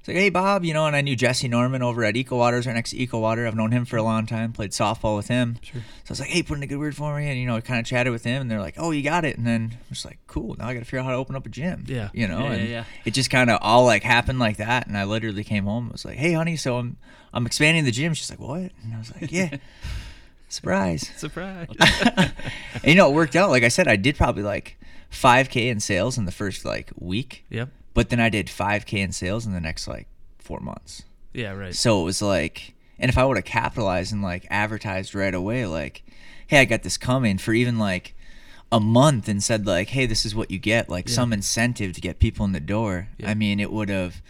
[0.09, 2.73] Like, hey Bob, you know, and I knew Jesse Norman over at Eco Waters, right
[2.73, 3.47] next to Eco Water.
[3.47, 4.55] I've known him for a long time.
[4.55, 5.59] Played softball with him.
[5.61, 5.83] Sure.
[5.83, 7.61] So I was like, hey, put in a good word for me, and you know,
[7.61, 9.85] kind of chatted with him, and they're like, oh, you got it, and then I
[9.91, 10.57] was like, cool.
[10.59, 11.85] Now I got to figure out how to open up a gym.
[11.87, 12.09] Yeah.
[12.15, 12.85] you know, Yeah, yeah, yeah.
[13.05, 15.85] it just kind of all like happened like that, and I literally came home.
[15.85, 16.97] and was like, hey, honey, so I'm
[17.35, 18.15] I'm expanding the gym.
[18.15, 18.73] She's like, what?
[18.83, 19.59] And I was like, yeah,
[20.49, 21.11] surprise.
[21.17, 21.69] Surprise.
[22.17, 22.33] and
[22.85, 23.51] you know, it worked out.
[23.51, 24.79] Like I said, I did probably like
[25.13, 27.69] 5k in sales in the first like week, yep.
[27.99, 30.07] But then I did 5k in sales in the next like
[30.39, 31.03] four months.
[31.35, 31.53] Yeah.
[31.53, 31.75] Right.
[31.75, 35.67] So it was like, and if I would have capitalized and like advertised right away,
[35.67, 36.03] like,
[36.47, 38.15] hey, I got this coming for even like
[38.71, 41.15] a month and said like, hey, this is what you get, like Yeah.
[41.15, 43.09] some incentive to get people in the door.
[43.19, 43.31] Yeah.
[43.31, 44.23] I mean, it would have.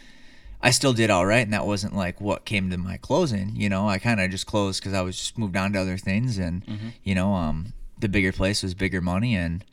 [0.60, 3.54] I still did all right, and that wasn't like what came to my closing.
[3.54, 5.96] You know, I kind of just closed because I was just moved on to other
[5.98, 6.88] things, and Mm-hmm.
[7.04, 9.64] you know, um, the bigger place was bigger money, and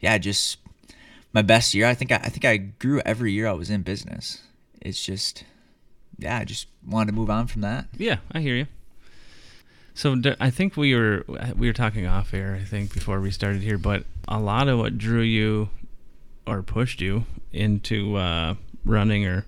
[0.00, 0.58] yeah, just
[1.36, 1.86] my best year.
[1.86, 4.40] I think I, I think I grew every year I was in business.
[4.80, 5.44] It's just,
[6.16, 7.88] yeah, I just wanted to move on from that.
[7.94, 8.66] Yeah, I hear you.
[9.92, 12.58] So I think we were we were talking off air.
[12.58, 15.68] I think before we started here, but a lot of what drew you
[16.46, 18.54] or pushed you into uh,
[18.86, 19.44] running or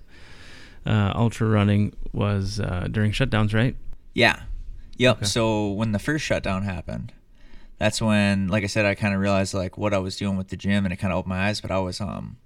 [0.85, 3.75] uh, ultra running was uh, during shutdowns, right?
[4.13, 4.41] Yeah.
[4.97, 5.17] Yep.
[5.17, 5.25] Okay.
[5.25, 7.13] So when the first shutdown happened,
[7.79, 10.49] that's when, like I said, I kind of realized like what I was doing with
[10.49, 11.61] the gym, and it kind of opened my eyes.
[11.61, 12.37] But I was um,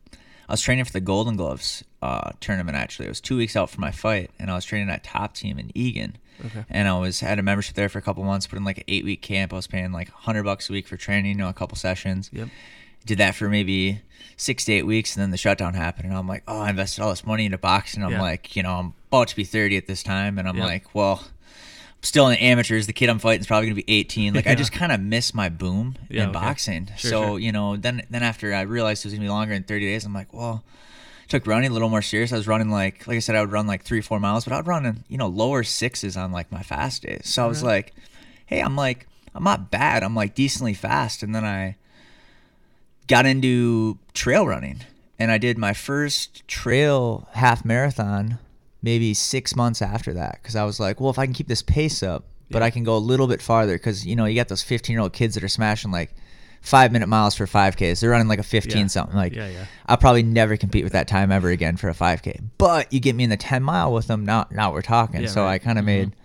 [0.48, 2.78] I was training for the Golden Gloves uh, tournament.
[2.78, 5.34] Actually, it was two weeks out from my fight, and I was training at Top
[5.36, 6.17] Team in Eagan.
[6.43, 6.65] Okay.
[6.69, 8.84] And I was had a membership there for a couple months, put in like an
[8.88, 9.54] eight week camp.
[9.54, 12.30] I was paying like hundred bucks a week for training, you know, a couple sessions.
[12.34, 12.48] Yep.
[13.06, 14.02] Did that for maybe
[14.38, 17.02] six to eight weeks, and then the shutdown happened, and I'm like, oh, I invested
[17.04, 18.04] all this money into boxing.
[18.04, 18.22] I'm Yeah.
[18.22, 20.65] like, you know, I'm about to be 30 at this time, and I'm Yep.
[20.65, 21.24] like, well,
[22.04, 22.86] still in the amateurs.
[22.86, 24.36] The kid I'm fighting is probably gonna be 18.
[24.36, 26.39] Like, I just kind of miss my boom Yeah, in okay.
[26.39, 26.89] boxing.
[26.98, 27.39] Sure, so sure.
[27.39, 30.06] you know, then then after I realized it was gonna be longer than 30 days,
[30.06, 30.63] I'm like, well.
[31.30, 32.34] Took running a little more serious.
[32.34, 34.54] I was running like, like I said, I would run like three, four miles, but
[34.54, 37.22] I'd run, in, you know, lower sixes on like my fast days.
[37.24, 37.70] So I was Right.
[37.70, 37.94] like,
[38.46, 40.04] hey, I'm like, I'm not bad.
[40.04, 41.24] I'm like decently fast.
[41.24, 41.78] And then I
[43.08, 44.82] got into trail running
[45.18, 48.38] and I did my first trail half marathon
[48.84, 51.63] maybe six months after that because I was like, well, if I can keep this
[51.63, 52.65] pace up, but Yeah.
[52.65, 55.02] I can go a little bit farther because you know you got those 15 year
[55.02, 56.13] old kids that are smashing like
[56.62, 58.00] five minute miles for 5Ks.
[58.02, 58.88] They're running like a 15 Yeah.
[58.88, 59.15] something.
[59.15, 59.65] Like Yeah, yeah.
[59.88, 62.39] I'll probably never compete with that time ever again for a 5K.
[62.58, 65.26] But you get me in the 10 mile with them, now now we're talking.
[65.28, 65.54] So right.
[65.54, 65.88] I kind of Mhm.
[65.88, 66.15] made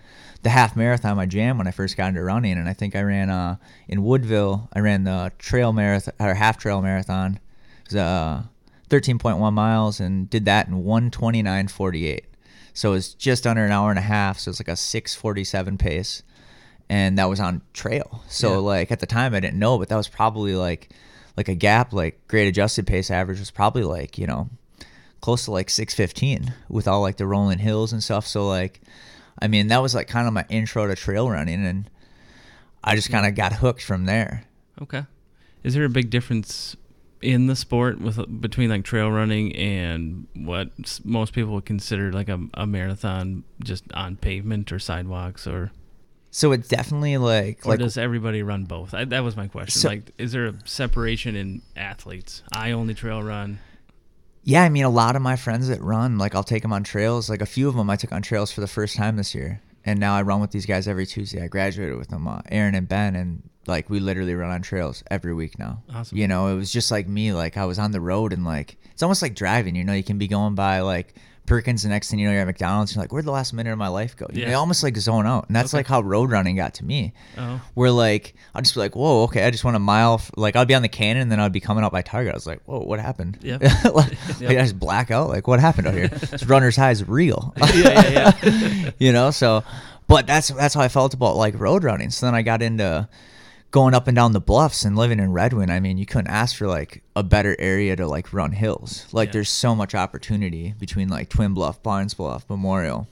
[0.42, 3.02] the half marathon my jam when I first got into running, and I think I
[3.02, 3.56] ran uh
[3.88, 4.68] in Woodville.
[4.72, 7.40] I ran the trail marathon or half trail marathon.
[7.86, 8.42] It was uh
[8.90, 12.20] 13.1 miles and did that in 129.48.
[12.78, 14.38] So it was just under an hour and a half.
[14.38, 16.22] So it's like a 647 pace,
[16.88, 18.22] and that was on trail.
[18.28, 18.56] So Yeah.
[18.58, 20.90] like at the time I didn't know, but that was probably like
[21.36, 21.92] like a gap.
[21.92, 24.48] Like grade adjusted pace average was probably like you know
[25.20, 28.24] close to like 615 with all like the rolling hills and stuff.
[28.28, 28.80] So like,
[29.42, 31.90] I mean, that was like kind of my intro to trail running, and
[32.84, 34.44] I just kind of got hooked from there.
[34.80, 35.02] Okay.
[35.64, 36.76] Is there a big difference
[37.20, 40.68] in the sport with between like trail running and what
[41.04, 45.72] most people would consider like a, a marathon just on pavement or sidewalks or
[46.30, 48.94] So it's definitely like or like does everybody run both?
[48.94, 49.80] I, that was my question.
[49.80, 52.42] So- like, is there a separation in athletes?
[52.52, 53.58] I only trail run.
[54.44, 54.62] yeah.
[54.62, 57.28] I mean, a lot of my friends that run, like I'll take them on trails.
[57.28, 59.60] Like a few of them I took on trails for the first time this year,
[59.84, 61.42] and now I run with these guys every Tuesday.
[61.42, 65.04] I graduated with them, uh, Aaron and Ben, and like we literally run on trails
[65.10, 65.82] every week now.
[65.94, 66.16] Awesome.
[66.18, 67.32] You know, it was just like me.
[67.32, 69.76] Like I was on the road and like it's almost like driving.
[69.76, 71.14] You know, you can be going by like
[71.46, 72.94] Perkins, the next thing you know, you're at McDonald's.
[72.94, 74.26] You're like, where'd the last minute of my life go?
[74.30, 74.50] You, Yeah.
[74.50, 75.78] you almost like zone out, and that's Okay.
[75.78, 77.14] like how road running got to me.
[77.38, 80.14] Oh, Where like I'll just be like, whoa, okay, I just went a mile.
[80.14, 80.30] F-.
[80.36, 82.34] Like I'd be on the cannon, and then I'd be coming out by Target.
[82.34, 83.38] I was like, whoa, what happened?
[83.40, 83.56] Yeah.
[83.84, 84.50] like, like, Yep.
[84.50, 85.28] I just black out.
[85.30, 86.08] Like what happened out here?
[86.30, 87.54] this runner's high is real.
[87.56, 88.90] Yeah, yeah, yeah.
[88.98, 89.64] you know, so
[90.06, 92.10] but that's that's how I felt about like road running.
[92.10, 93.08] So then I got into
[93.70, 96.28] going up and down the bluffs and living in Red Wing, I mean, you couldn't
[96.30, 99.06] ask for like a better area to like run hills.
[99.12, 99.32] Like Yeah.
[99.34, 103.08] there's so much opportunity between like Twin Bluff, Barnes Bluff, Memorial.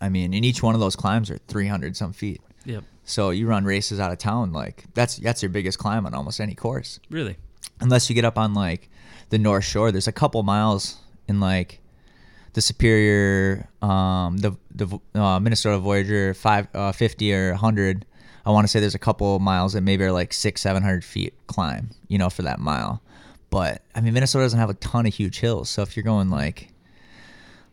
[0.00, 2.42] I mean, and each one of those climbs are 300 some feet.
[2.66, 2.84] Yep.
[3.04, 6.40] So you run races out of town, like that's that's your biggest climb on almost
[6.40, 7.00] any course.
[7.10, 7.36] Really.
[7.80, 8.88] Unless you get up on like
[9.30, 10.98] the North Shore, there's a couple miles
[11.28, 11.80] in like
[12.54, 18.06] the Superior, um, the the uh, Minnesota Voyageur, five uh, fifty or hundred.
[18.46, 20.82] I want to say there's a couple of miles that maybe are like six, seven
[20.82, 23.02] hundred feet climb, you know, for that mile.
[23.50, 26.30] But I mean, Minnesota doesn't have a ton of huge hills, so if you're going
[26.30, 26.70] like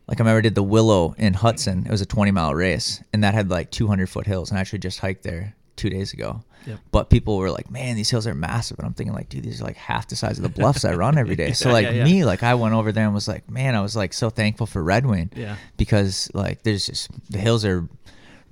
[0.07, 1.85] like I remember I did the Willow in Hudson.
[1.85, 4.49] It was a 20 mile race, and that had like 200 foot hills.
[4.49, 6.43] And I actually just hiked there two days ago.
[6.67, 6.79] Yep.
[6.91, 9.61] But people were like, "Man, these hills are massive," and I'm thinking like, "Dude, these
[9.61, 11.91] are like half the size of the bluffs I run every day." So like yeah,
[11.91, 12.03] yeah.
[12.03, 14.67] me, like I went over there and was like, "Man, I was like so thankful
[14.67, 15.55] for Red Wing." Yeah.
[15.77, 17.87] Because like there's just the hills are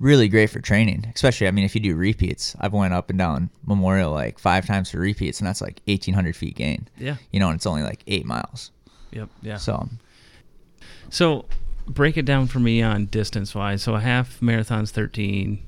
[0.00, 2.56] really great for training, especially I mean if you do repeats.
[2.58, 6.34] I've went up and down Memorial like five times for repeats, and that's like 1,800
[6.34, 6.88] feet gain.
[6.98, 7.16] Yeah.
[7.30, 8.72] You know, and it's only like eight miles.
[9.12, 9.28] Yep.
[9.42, 9.56] Yeah.
[9.58, 9.88] So
[11.10, 11.44] So
[11.86, 13.82] break it down for me on distance wise.
[13.82, 15.62] So a half marathon's 13.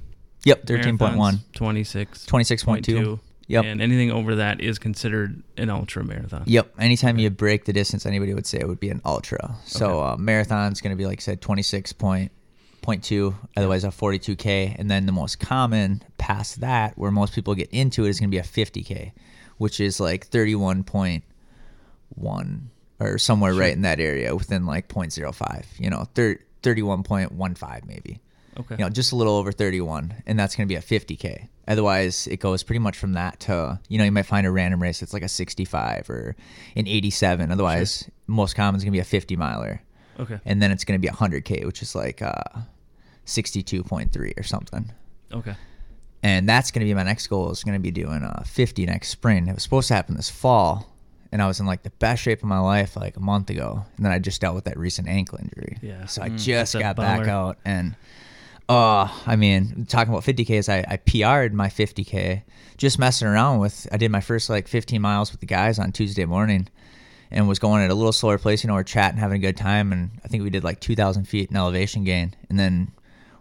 [0.45, 1.41] yep, thirteen point one.
[1.55, 2.27] 26.
[2.27, 3.21] 26.2.
[3.49, 3.65] Yep.
[3.65, 6.45] And anything over that is considered an ultra marathon.
[6.47, 6.75] Yep.
[6.79, 9.57] Anytime you break the distance, anybody would say it would be an ultra.
[9.67, 10.13] So Okay.
[10.13, 12.31] uh, marathon's going to be like I said, twenty six point
[12.83, 13.35] point two.
[13.57, 14.75] Otherwise, a forty two k.
[14.79, 18.31] And then the most common past that, where most people get into it, is going
[18.31, 19.13] to be a fifty k,
[19.59, 21.25] which is like thirty one point
[22.15, 25.65] one or somewhere right in that area, within like 0.05.
[25.79, 28.21] You know, thir- thirty one point one five maybe
[28.61, 28.77] Okay.
[28.79, 31.49] you know, just a little over 31, and that's going to be a 50K.
[31.67, 34.83] Otherwise, it goes pretty much from that to, you know, you might find a random
[34.83, 36.37] race that's like a 65 or
[36.77, 37.51] an 87.
[37.51, 39.81] Otherwise, most common is going to be a 50 miler.
[40.21, 40.39] Okay.
[40.45, 42.43] And then it's going to be a 100K, which is like uh,
[43.27, 44.93] 62.3 or something.
[45.33, 45.55] Okay.
[46.23, 48.87] And that's going to be my next goal is going to be doing uh, 50
[48.87, 49.49] next spring.
[49.49, 50.89] It was supposed to happen this fall,
[51.33, 53.85] and I was in like the best shape of my life like a month ago.
[53.97, 55.79] And then I just dealt with that recent ankle injury.
[55.83, 56.07] Yeah.
[56.07, 57.97] So I Mm, just got back out and
[58.69, 62.43] uh I mean, talking about 50Ks, I, I PR'd my 50K
[62.77, 65.91] just messing around with I did my first like 15 miles with the guys on
[65.91, 66.69] Tuesday morning
[67.33, 69.57] and was going at a little slower pace, you know, we're chatting, having a good
[69.57, 72.35] time and I think we did like 2,000 feet in elevation gain.
[72.51, 72.93] And then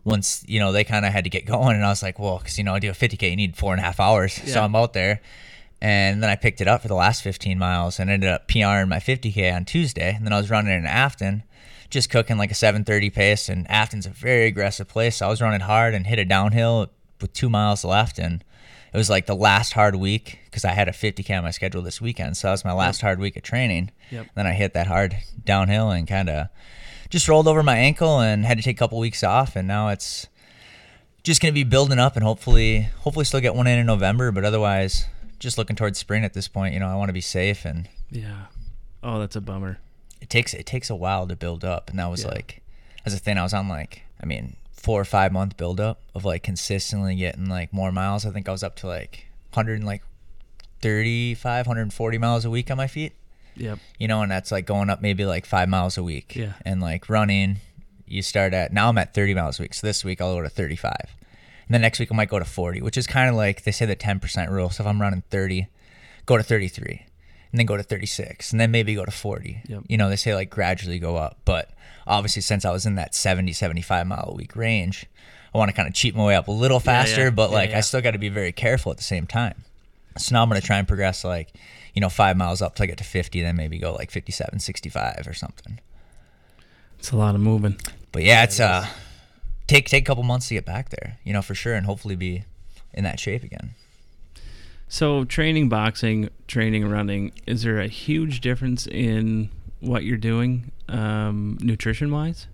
[0.06, 2.38] once, you know, they kind of had to get going and I was like, well,
[2.38, 4.34] because, you know, I do a 50K, you need four and a half hours.
[4.34, 5.22] So I'm out there.
[5.82, 8.88] And then I picked it up for the last 15 miles and ended up PRing
[8.88, 10.14] my 50K on Tuesday.
[10.16, 11.44] And then I was running in Afton,
[11.90, 13.50] just cooking like a 730 pace.
[13.50, 15.18] And Afton's a very aggressive place.
[15.18, 18.20] So I was running hard and hit a downhill with two miles left.
[18.20, 18.44] And
[18.94, 21.82] it was like the last hard week because I had a 50K on my schedule
[21.82, 22.38] this weekend.
[22.38, 23.92] So that was my last hard week of training.
[24.12, 24.28] Yep.
[24.36, 26.48] Then I hit that hard downhill and kind of
[27.10, 29.56] just rolled over my ankle and had to take a couple weeks off.
[29.56, 30.28] And now it's
[31.24, 34.32] just going to be building up and hopefully hopefully still get one in in November,
[34.32, 35.06] but otherwise
[35.40, 36.74] just looking towards spring at this point.
[36.74, 38.46] You know, I want to be safe and Yeah.
[39.04, 39.80] Oh, that's a bummer.
[40.20, 42.30] it takes it takes a while to build up and that was Yeah.
[42.32, 42.62] like
[43.06, 46.02] as a thing I was on like I mean, 4 or 5 month build up
[46.16, 48.26] of like consistently getting like more miles.
[48.26, 50.04] I think I was up to like 100 and like
[50.82, 53.14] 35, 140 miles a week on my feet.
[53.58, 53.80] Yep.
[54.00, 56.36] You know, and that's like going up maybe like 5 miles a week.
[56.36, 56.54] Yeah.
[56.66, 57.58] And like running
[58.08, 59.74] you start at now I'm at 30 miles a week.
[59.74, 60.94] So this week I'll go to 35.
[61.68, 63.72] And then next week I might go to 40, which is kind of like they
[63.72, 64.70] say the 10% rule.
[64.72, 65.68] So if I'm running 30,
[66.26, 67.06] go to 33
[67.52, 69.62] and then go to 36 and then maybe go to 40.
[69.68, 69.84] Yep.
[69.88, 71.40] You know, they say like gradually go up.
[71.46, 71.70] But
[72.08, 75.06] obviously, since I was in that 70, 75 mile a week range,
[75.54, 77.30] I want to kind of cheat my way up a little faster, yeah.
[77.30, 77.78] but Yeah, like yeah.
[77.80, 79.64] I still got to be very careful at the same time.
[80.18, 81.50] So now I'm going to try and progress like,
[81.94, 84.60] you know, five miles up till I get to 50, then maybe go like 57,
[84.60, 85.80] 65 or something.
[87.00, 87.78] It's a lot of moving.
[88.12, 88.86] But yeah, it's uh
[89.68, 92.16] take take a couple months to get back there, you know, for sure, and hopefully
[92.16, 92.44] be
[92.94, 93.72] in that shape again.
[94.92, 99.50] So training boxing, training running, is there a huge difference in
[99.80, 102.48] what you're doing, um, nutrition wise,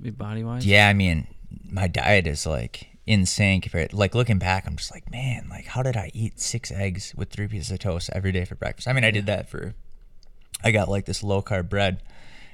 [0.00, 0.64] body wise?
[0.64, 1.26] Yeah, I mean,
[1.70, 3.92] my diet is like insane compared.
[3.92, 7.28] Like looking back, I'm just like, man, like how did I eat six eggs with
[7.28, 8.88] three pieces of toast every day for breakfast?
[8.88, 9.74] I mean, I did that for.
[10.64, 12.02] I got like this low carb bread,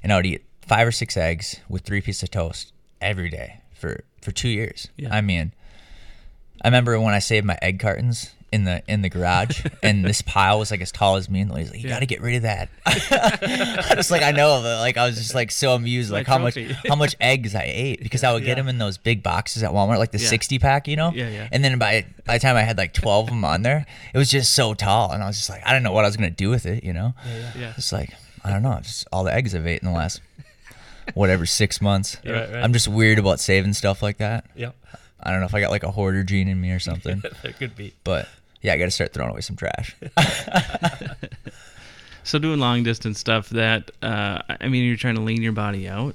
[0.02, 3.60] and I would eat five or six eggs with three pieces of toast every day
[3.72, 4.88] for for two years.
[4.96, 5.14] Yeah.
[5.14, 5.52] I mean,
[6.60, 10.22] I remember when I saved my egg cartons in the in the garage, and this
[10.22, 11.96] pile was like as tall as me, and he's like, "You Yeah.
[11.96, 15.16] got to get rid of that." I just like I know, but like I was
[15.16, 16.56] just like so amused, My like how much
[16.88, 18.54] how much eggs I ate because I would get Yeah.
[18.62, 20.28] them in those big boxes at Walmart, like the Yeah.
[20.28, 21.12] sixty pack, you know.
[21.14, 21.48] Yeah, yeah.
[21.52, 23.84] And then by by the time I had like twelve of them on there,
[24.14, 26.08] it was just so tall, and I was just like, I don't know what I
[26.08, 27.14] was gonna do with it, you know.
[27.56, 27.74] Yeah.
[27.76, 30.20] It's like I don't know, just all the eggs I've ate in the last
[31.14, 32.16] whatever six months.
[32.22, 32.62] Yeah, right, right.
[32.62, 34.44] I'm just weird about saving stuff like that.
[34.56, 34.74] Yep.
[35.20, 37.58] I don't know if I got like a hoarder gene in me or something, that
[37.58, 37.92] could be.
[38.04, 38.28] but
[38.62, 39.96] yeah, I got to start throwing away some trash.
[42.28, 45.88] So doing long distance stuff that uh, I mean you're trying to lean your body
[45.88, 46.14] out.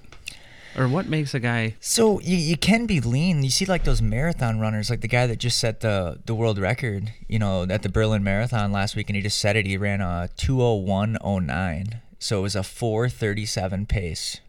[0.77, 1.73] Or what makes a guy?
[1.79, 3.43] So you, you can be lean.
[3.43, 6.59] You see like those marathon runners, like the guy that just set the the world
[6.59, 9.65] record, you know, at the Berlin Marathon last week, and he just set it.
[9.65, 13.87] He ran a two oh one oh nine, so it was a four thirty seven
[13.87, 14.39] pace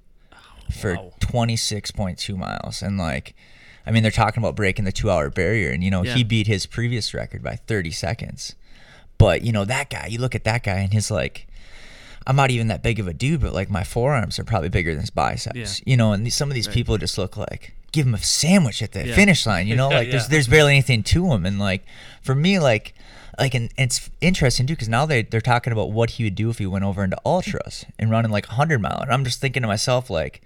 [0.71, 1.13] for wow.
[1.19, 3.35] twenty six point two miles, and like,
[3.87, 6.15] I mean, they're talking about breaking the two hour barrier, and you know, Yeah.
[6.15, 8.55] he beat his previous record by thirty seconds.
[9.19, 11.47] But you know that guy, you look at that guy, and he's like.
[12.27, 14.93] I'm not even that big of a dude, but like my forearms are probably bigger
[14.93, 15.57] than his biceps.
[15.81, 15.91] Yeah.
[15.93, 16.73] You know, and these, some of these Right.
[16.73, 19.15] people just look like give him a sandwich at the Yeah.
[19.15, 19.67] finish line.
[19.67, 21.85] You know, like there's there's barely anything to him, and like
[22.23, 22.95] for me, like
[23.39, 26.49] like and it's interesting too because now they they're talking about what he would do
[26.49, 29.39] if he went over into ultras and running like a hundred mile, and I'm just
[29.39, 30.41] thinking to myself like.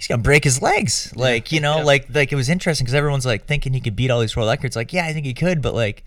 [0.00, 1.82] He's gonna break his legs, like you know, Yeah.
[1.84, 4.48] like like it was interesting because everyone's like thinking he could beat all these world
[4.48, 4.74] records.
[4.74, 6.02] Like, yeah, I think he could, but like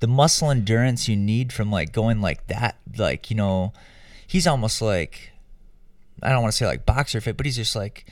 [0.00, 3.72] the muscle endurance you need from like going like that, like you know,
[4.26, 5.30] he's almost like
[6.22, 8.04] I don't want to say like boxer fit, but he's just like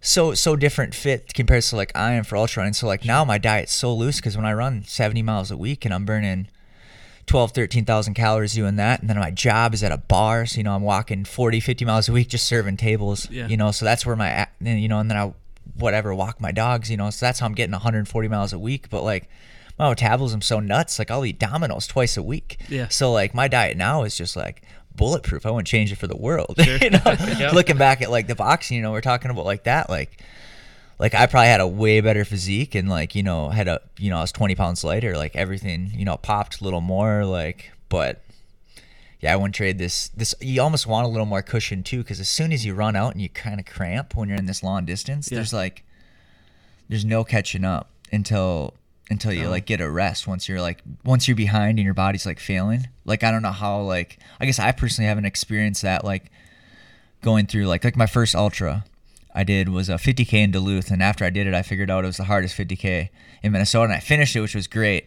[0.00, 2.72] so so different fit compared to like I am for ultra running.
[2.72, 5.84] So like now my diet's so loose because when I run 70 miles a week
[5.84, 6.48] and I'm burning
[7.28, 10.64] 12 13,000 calories doing that and then my job is at a bar so you
[10.64, 13.46] know I'm walking 40 50 miles a week just serving tables Yeah.
[13.46, 15.32] you know so that's where my you know and then I
[15.76, 18.88] whatever walk my dogs you know so that's how I'm getting 140 miles a week
[18.90, 19.28] but like
[19.78, 22.88] my metabolism's so nuts like I'll eat Domino's twice a week Yeah.
[22.88, 24.62] so like my diet now is just like
[24.96, 26.78] bulletproof I wouldn't change it for the world Sure.
[26.78, 27.52] you know Yep.
[27.52, 30.20] looking back at like the boxing you know we're talking about like that like
[30.98, 34.10] like I probably had a way better physique and like you know had a you
[34.10, 37.70] know I was 20 pounds lighter like everything you know popped a little more like
[37.88, 38.22] but
[39.20, 42.20] yeah I wouldn't trade this this you almost want a little more cushion too because
[42.20, 44.62] as soon as you run out and you kind of cramp when you're in this
[44.62, 45.36] long distance Yeah.
[45.36, 45.84] there's like
[46.88, 48.74] there's no catching up until
[49.10, 49.50] until you Oh.
[49.50, 52.88] like get a rest once you're like once you're behind and your body's like failing
[53.04, 56.24] like I don't know how like I guess I personally haven't experienced that like
[57.22, 58.84] going through like like my first ultra
[59.34, 62.04] I did was a 50k in Duluth, and after I did it, I figured out
[62.04, 63.08] it was the hardest 50k
[63.42, 65.06] in Minnesota, and I finished it, which was great.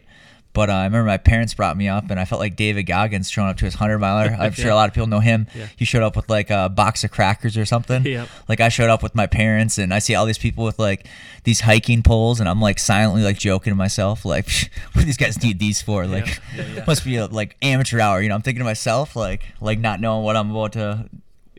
[0.54, 3.30] But uh, I remember my parents brought me up, and I felt like David Goggins
[3.30, 4.36] showing up to his hundred miler.
[4.38, 4.74] I'm sure Yeah.
[4.74, 5.46] a lot of people know him.
[5.54, 5.68] Yeah.
[5.76, 8.04] He showed up with like a box of crackers or something.
[8.04, 8.28] Yep.
[8.50, 11.06] Like I showed up with my parents, and I see all these people with like
[11.44, 14.46] these hiking poles, and I'm like silently like joking to myself, like,
[14.92, 16.06] what do these guys need these for?
[16.06, 16.84] Like, Yeah, yeah.
[16.86, 18.20] must be a like amateur hour.
[18.20, 21.08] You know, I'm thinking to myself, like, like not knowing what I'm about to,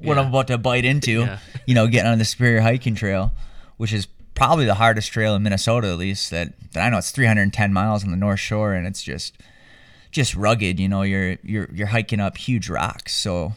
[0.03, 3.31] what I'm about to bite into you know, getting on the Superior Hiking Trail,
[3.77, 6.97] which is probably the hardest trail in Minnesota, at least that, that I know.
[6.97, 9.37] It's 310 miles on the North Shore, and it's just
[10.11, 10.79] just rugged.
[10.79, 13.53] You know, you're you're you're hiking up huge rocks, so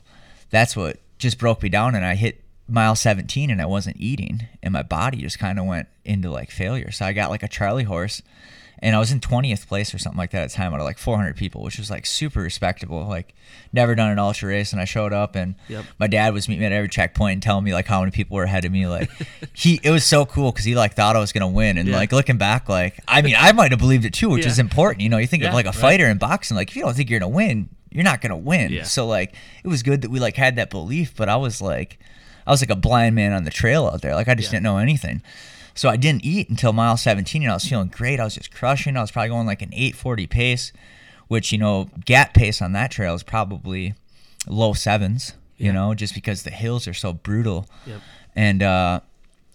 [0.51, 1.95] that's what just broke me down.
[1.95, 5.67] And I hit mile 17, and I wasn't eating, and my body just kind of
[5.67, 6.91] went into like failure.
[6.91, 8.23] So I got like a Charlie horse.
[8.81, 10.85] And I was in 20th place or something like that at the time out of
[10.85, 13.07] like 400 people, which was like super respectable.
[13.07, 13.35] Like,
[13.73, 14.73] never done an ultra race.
[14.73, 15.85] And I showed up, and Yep.
[15.99, 18.37] my dad was meeting me at every checkpoint and telling me like how many people
[18.37, 18.87] were ahead of me.
[18.87, 19.11] Like
[19.55, 21.97] he, it was so cool because he like thought I was gonna win, and Yeah.
[21.97, 24.51] like looking back, like I mean, I might have believed it too, which Yeah.
[24.51, 25.01] is important.
[25.01, 25.75] You know, you think of like a right.
[25.75, 28.73] fighter in boxing, like if you don't think you're gonna win, you're not gonna win.
[28.73, 28.83] Yeah.
[28.83, 29.35] So like
[29.65, 31.99] it was good that we like had that belief, but I was like,
[32.47, 34.15] I was like a blind man on the trail out there.
[34.15, 34.57] Like I just Yeah.
[34.57, 35.23] didn't know anything.
[35.77, 38.19] So I didn't eat until mile 17, and I was feeling great.
[38.19, 38.97] I was just crushing.
[38.97, 40.73] I was probably going like an 840 pace,
[41.29, 43.95] which you know, gap pace on that trail is probably
[44.49, 45.35] low sevens.
[45.59, 45.73] You Yeah.
[45.73, 47.67] know, just because the hills are so brutal.
[47.87, 48.01] Yep.
[48.35, 49.01] And uh,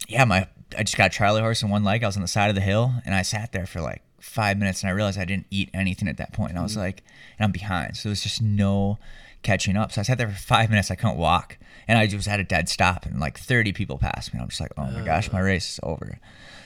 [0.07, 2.03] yeah, my I just got a Charlie horse in one leg.
[2.03, 4.57] I was on the side of the hill, and I sat there for like five
[4.57, 6.51] minutes, and I realized I didn't eat anything at that point.
[6.51, 7.03] And I was like,
[7.37, 8.97] and I'm behind, so there was just no
[9.43, 9.91] catching up.
[9.91, 10.89] So I sat there for five minutes.
[10.91, 14.33] I couldn't walk, and I just had a dead stop, and like 30 people passed
[14.33, 14.39] me.
[14.39, 16.19] I'm just like, oh my gosh, my race is over.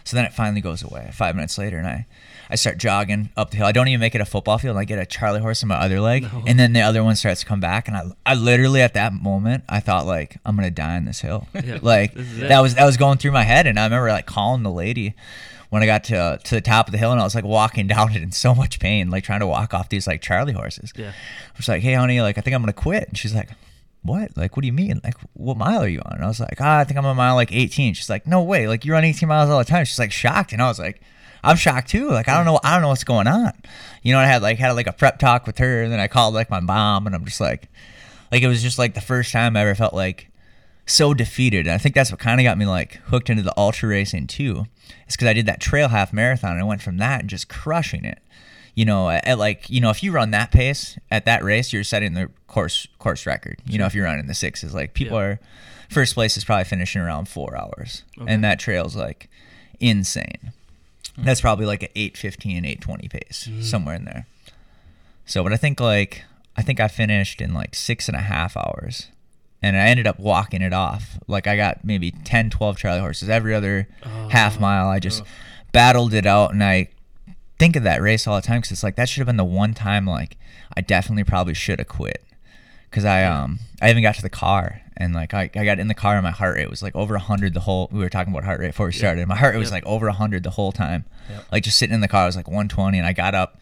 [0.04, 1.10] So then it finally goes away.
[1.13, 2.06] Five minutes later, and I,
[2.47, 3.65] I start jogging up the hill.
[3.65, 4.75] I don't even make it a football field.
[4.75, 7.15] And I get a Charlie horse in my other leg, and then the other one
[7.15, 10.56] starts to come back, and I, I literally at that moment, I thought like, I'm
[10.56, 11.47] gonna die on this hill.
[11.65, 14.28] Yeah, like this that was that was going through my head, and I remember like
[14.28, 15.15] calling the lady
[15.71, 17.88] when I got to to the top of the hill, and I was like walking
[17.95, 20.93] down it in so much pain, like trying to walk off these like Charlie horses.
[20.95, 21.10] Yeah.
[21.10, 23.49] I was like, "Hey, honey, like I think I'm gonna quit," and she's like.
[24.06, 24.38] What?
[24.38, 25.01] Like, what do you mean?
[25.03, 26.16] Like, what mile are you on?
[26.16, 27.93] And I was like, ah, I think I'm on mile like 18.
[27.93, 28.68] She's like, no way.
[28.68, 29.86] Like, you run 18 miles all the time.
[29.86, 31.01] She's like shocked, and I was like,
[31.43, 32.10] I'm shocked too.
[32.10, 33.53] Like, I don't know, I don't know what's going on.
[34.03, 36.08] You know, I had like had like a prep talk with her, and then I
[36.08, 37.70] called like my mom, and I'm just like,
[38.32, 40.30] like it was just like the first time I ever felt like
[40.86, 41.68] so defeated.
[41.68, 44.28] And I think that's what kind of got me like hooked into the ultra racing
[44.28, 44.66] too.
[45.06, 47.49] It's because I did that trail half marathon and I went from that and just
[47.49, 48.20] crushing it.
[48.76, 51.84] You know, at, like you know, if you run that pace at that race, you're
[51.84, 53.59] setting the course course record.
[53.65, 55.23] You know, if you're running the sixes, like people Yeah.
[55.23, 55.39] are
[55.89, 58.32] first place is probably finishing around four hours, Okay.
[58.32, 59.30] and that trail's like
[59.80, 60.51] insane.
[61.15, 61.23] Hmm.
[61.23, 63.61] That's probably like an 815, 820 pace, hmm.
[63.61, 64.28] somewhere in there.
[65.26, 66.23] So, but I think like
[66.57, 69.07] I think I finished in like six and a half hours
[69.65, 71.17] and I ended up walking it off.
[71.28, 74.88] Like I got maybe 10, 12 Charlie horses every other oh, half mile.
[74.88, 75.26] I just oh.
[75.71, 76.89] battled it out, and I
[77.58, 79.43] think of that race all the time because it's like that should have been the
[79.45, 80.38] one time like
[80.76, 82.24] I definitely probably should have quit
[82.89, 85.88] because I um I even got to the car and like I, I got in
[85.88, 88.34] the car and my heart rate was like over hundred the whole we were talking
[88.34, 90.49] about heart rate before we started and my heart rate was like over hundred the
[90.51, 91.06] whole time
[91.51, 93.58] like just sitting in the car I was like 120 and I got up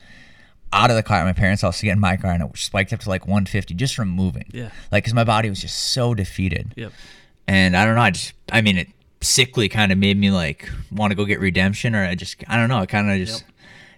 [0.72, 2.58] out of the car at my parents' house to get in my car and it
[2.58, 4.70] spiked up to like 150 just from moving Yeah.
[4.92, 6.92] like because my body was just so defeated Yep.
[7.48, 8.02] and I don't know.
[8.02, 8.88] I just, I mean, it
[9.22, 12.58] sickly kind of made me like want to go get redemption, or I just, I
[12.58, 12.82] don't know.
[12.82, 13.44] It kind of just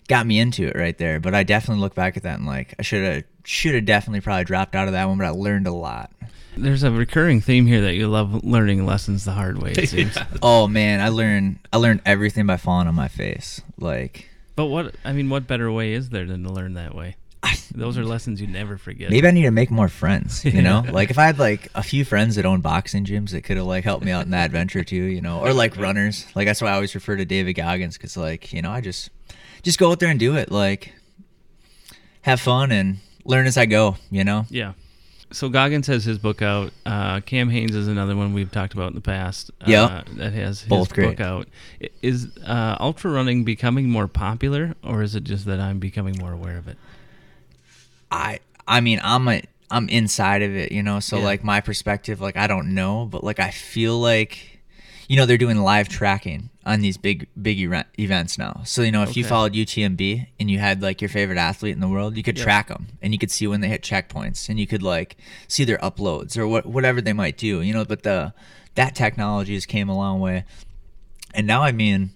[0.07, 1.19] got me into it right there.
[1.19, 4.21] But I definitely look back at that and like, I should have, should have definitely
[4.21, 6.11] probably dropped out of that one, but I learned a lot.
[6.57, 9.73] There's a recurring theme here that you love learning lessons the hard way.
[9.73, 10.17] It seems.
[10.41, 13.61] Oh man, I learned, I learned everything by falling on my face.
[13.77, 17.17] Like, But what I mean, what better way is there than to learn that way?
[17.75, 19.09] Those are lessons you never forget.
[19.11, 20.45] maybe I need to make more friends.
[20.45, 23.41] You know, like if I had like a few friends that own boxing gyms that
[23.41, 24.95] could have like helped me out in that adventure too.
[24.95, 26.25] You know, or like runners.
[26.35, 29.09] Like that's why I always refer to David Goggins because like you know I just
[29.65, 30.49] just go out there and do it.
[30.51, 30.93] Like
[32.21, 33.97] have fun and learn as I go.
[34.09, 34.45] You know.
[34.49, 34.73] Yeah.
[35.31, 36.71] So Goggins has his book out.
[36.85, 39.51] Uh, Cam Hanes is another one we've talked about in the past.
[39.65, 39.83] Yeah.
[39.83, 41.19] Uh, that has his Both book great.
[41.19, 41.47] out.
[42.01, 46.31] Is uh, ultra running becoming more popular, or is it just that I'm becoming more
[46.31, 46.77] aware of it?
[48.11, 49.41] I I mean I'm a
[49.71, 50.99] I'm inside of it, you know.
[50.99, 51.23] So Yeah.
[51.25, 54.59] like my perspective, like I don't know, but like I feel like,
[55.09, 58.61] you know, they're doing live tracking on these big big event, events now.
[58.65, 61.79] So you know, if you followed UTMB and you had like your favorite athlete in
[61.79, 62.43] the world, you could Yep.
[62.43, 65.15] track them and you could see when they hit checkpoints and you could like
[65.47, 67.85] see their uploads or what whatever they might do, you know.
[67.85, 68.33] But the
[68.73, 70.43] that technology has came a long way,
[71.33, 72.11] and now I mean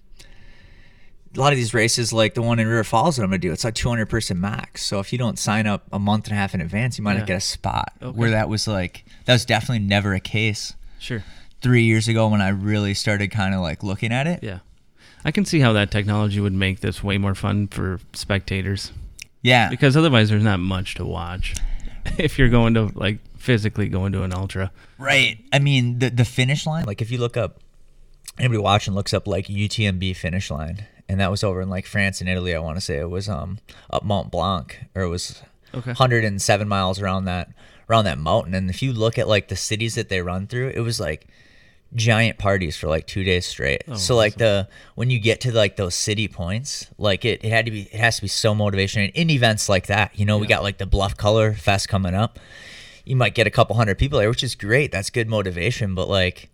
[1.36, 3.52] a lot of these races, like the one in River Falls that I'm gonna do,
[3.52, 4.84] it's like 200 person max.
[4.84, 7.12] So if you don't sign up a month and a half in advance, you might
[7.12, 7.18] Yeah.
[7.20, 7.92] not get a spot.
[8.02, 8.18] Okay.
[8.18, 11.22] where that was like that was definitely never a case Sure.
[11.62, 14.60] Three years ago when I really started kind of like looking at it Yeah.
[15.24, 18.92] I can see how that technology would make this way more fun for spectators
[19.42, 21.54] yeah because otherwise there's not much to watch
[22.18, 24.70] if you're going to like physically going to an ultra.
[24.98, 25.38] Right.
[25.52, 26.84] I mean, the the finish line.
[26.84, 27.58] Like, if you look up,
[28.38, 32.20] anybody watching looks up like UTMB finish line, and that was over in like France
[32.20, 32.54] and Italy.
[32.54, 33.58] I want to say it was um
[33.90, 35.42] up Mont Blanc, or it was
[35.72, 35.90] Okay.
[35.92, 37.50] 107 miles around that
[37.88, 38.54] around that mountain.
[38.54, 41.26] And if you look at like the cities that they run through, it was like
[41.94, 43.82] giant parties for like two days straight.
[43.88, 47.50] Oh, so like the when you get to like those city points, like it, it
[47.50, 50.18] had to be it has to be so motivational in events like that.
[50.18, 52.38] You know, we got like the Bluff Color Fest coming up.
[53.04, 54.92] You might get a couple hundred people there, which is great.
[54.92, 55.94] That's good motivation.
[55.96, 56.48] But like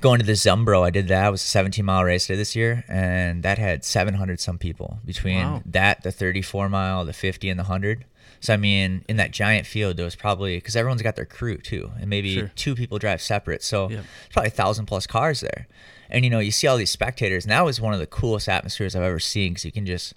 [0.00, 1.26] going to the Zumbro, I did that.
[1.28, 4.98] It was a 17 mile race day this year, and that had 700 some people
[5.04, 5.62] between Wow.
[5.66, 8.04] that, the 34 mile, the 50, and the 100.
[8.40, 11.58] So I mean, in that giant field, there was probably because everyone's got their crew
[11.58, 12.52] too, and maybe Sure.
[12.56, 13.62] two people drive separate.
[13.62, 13.90] So Yep.
[14.00, 15.66] there's probably a thousand plus cars there,
[16.08, 17.44] and you know you see all these spectators.
[17.44, 20.14] And that was one of the coolest atmospheres I've ever seen because you can just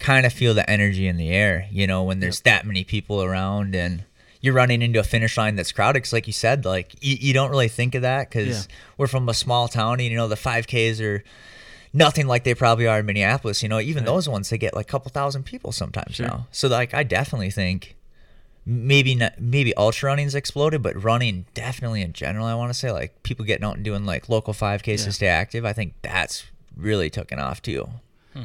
[0.00, 1.68] kind of feel the energy in the air.
[1.70, 4.04] You know, when there's that many people around and
[4.40, 5.94] you're running into a finish line that's crowded.
[6.02, 8.74] Because, like you said, like you, you don't really think of that because Yeah.
[8.98, 11.22] we're from a small town, and you know the 5Ks are
[11.94, 13.62] nothing like they probably are in Minneapolis.
[13.62, 14.12] You know, even Right.
[14.12, 16.26] those ones they get like a couple thousand people sometimes Sure.
[16.26, 16.46] now.
[16.52, 17.96] So like I definitely think
[18.66, 22.46] maybe not maybe ultra running's exploded, but running definitely in general.
[22.46, 25.04] I want to say like people getting out and doing like local 5Ks Yeah.
[25.06, 25.64] to stay active.
[25.64, 26.44] I think that's
[26.76, 27.88] really taken off too.
[28.32, 28.42] Hmm.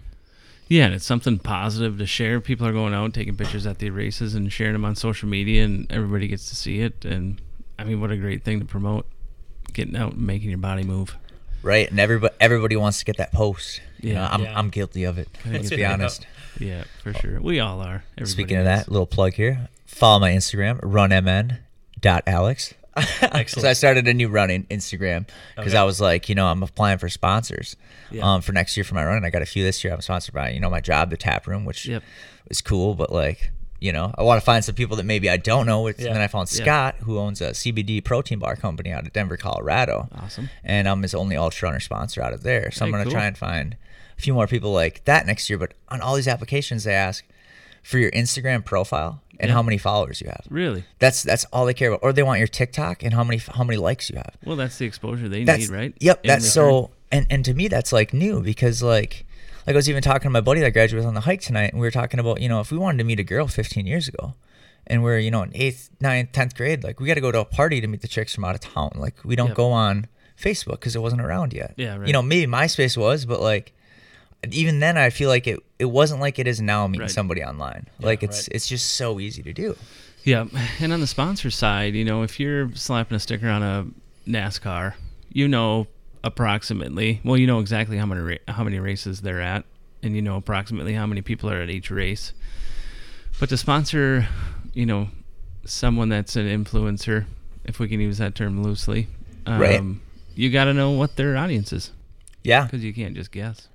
[0.67, 2.39] Yeah, and it's something positive to share.
[2.41, 5.63] People are going out taking pictures at the races and sharing them on social media,
[5.63, 7.03] and everybody gets to see it.
[7.05, 7.41] And
[7.79, 9.07] I mean, what a great thing to promote!
[9.73, 11.15] Getting out and making your body move.
[11.61, 13.81] Right, and everybody everybody wants to get that post.
[14.01, 14.29] You know, Yeah.
[14.31, 14.57] I'm Yeah.
[14.59, 15.27] I'm guilty of it.
[15.45, 15.93] Let's be Yeah.
[15.93, 16.25] honest.
[16.59, 17.41] Yeah, for sure.
[17.41, 18.03] We all are.
[18.17, 19.67] Everybody Speaking of that, little plug here.
[19.85, 22.73] Follow my Instagram, runmn.alex.
[23.21, 25.77] Because I started a new running Instagram because Okay.
[25.77, 27.75] I was like, you know, I'm applying for sponsors
[28.11, 28.23] Yeah.
[28.35, 29.23] um, for next year for my running.
[29.23, 29.93] I got a few this year.
[29.93, 32.03] I'm sponsored by, you know, my job, the tap room, which Yep.
[32.49, 32.95] is cool.
[32.95, 33.51] But like,
[33.81, 35.81] you know, I want to find some people that maybe I don't know.
[35.81, 36.07] With, Yeah.
[36.07, 36.63] And then I found Yeah.
[36.63, 40.09] Scott, who owns a CBD protein bar company out of Denver, Colorado.
[40.13, 40.49] Awesome.
[40.63, 42.71] And I'm his only ultra runner sponsor out of there.
[42.71, 43.13] So I'm going to cool.
[43.13, 43.77] try and find
[44.17, 45.57] a few more people like that next year.
[45.57, 47.23] But on all these applications, they ask
[47.83, 49.55] for your Instagram profile and Yeah.
[49.55, 50.45] how many followers you have.
[50.49, 50.83] Really?
[50.99, 52.01] That's that's all they care about.
[52.03, 54.35] Or they want your TikTok and how many how many likes you have.
[54.43, 55.93] Well, that's the exposure they That's need, right?
[56.01, 56.19] Yep.
[56.23, 56.71] In That's return.
[56.71, 56.91] so.
[57.11, 59.25] And and to me, that's like new because like
[59.69, 61.79] like I was even talking to my buddy that graduated on the hike tonight, and
[61.79, 64.07] we were talking about you know if we wanted to meet a girl 15 years
[64.07, 64.33] ago,
[64.87, 67.39] and we're you know in eighth, ninth, tenth grade, like we got to go to
[67.39, 68.91] a party to meet the chicks from out of town.
[68.95, 69.57] Like we don't Yep.
[69.57, 70.07] go on
[70.41, 71.75] Facebook because it wasn't around yet.
[71.77, 72.07] Yeah, right.
[72.07, 73.73] You know, maybe MySpace was, but like
[74.51, 77.11] even then, I feel like it it wasn't like it is now meeting Right.
[77.11, 77.87] somebody online.
[77.99, 78.55] like it's right.
[78.55, 79.75] it's just so easy to do.
[80.23, 80.45] Yeah,
[80.79, 83.85] and on the sponsor side, you know, if you're slapping a sticker on a
[84.27, 84.93] NASCAR,
[85.31, 85.87] you know
[86.23, 87.21] approximately.
[87.23, 89.65] Well, you know exactly how many ra- how many races they're at,
[90.03, 92.33] and you know approximately how many people are at each race.
[93.39, 94.27] But to sponsor,
[94.73, 95.09] you know,
[95.65, 97.25] someone that's an influencer,
[97.63, 99.07] if we can use that term loosely,
[99.45, 99.81] um, Right.
[100.35, 101.91] you got to know what their audience is
[102.43, 103.67] Yeah, because you can't just guess.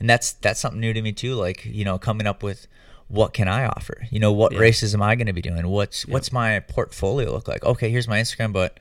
[0.00, 1.34] and that's that's something new to me too.
[1.34, 2.66] Like you know, coming up with
[3.08, 4.06] what can I offer?
[4.10, 4.58] You know, what Yeah.
[4.60, 5.66] races am I going to be doing?
[5.68, 7.64] What's what's my portfolio look like?
[7.64, 8.78] Okay, here's my Instagram, but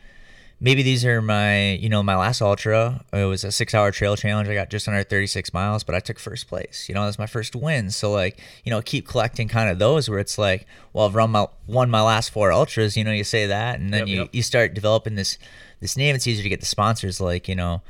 [0.63, 3.03] maybe these are my you know my last ultra.
[3.11, 4.49] It was a six hour trail challenge.
[4.49, 6.87] I got just under 36 miles, but I took first place.
[6.87, 7.91] You know, that's my first win.
[7.91, 11.31] So like you know, keep collecting kind of those where it's like, well, I've run
[11.31, 12.97] my won my last four ultras.
[12.97, 14.29] You know, you say that, and then Yep, you yep.
[14.31, 15.37] you start developing this
[15.81, 16.15] this name.
[16.15, 17.21] It's easier to get the sponsors.
[17.21, 17.81] Like you know,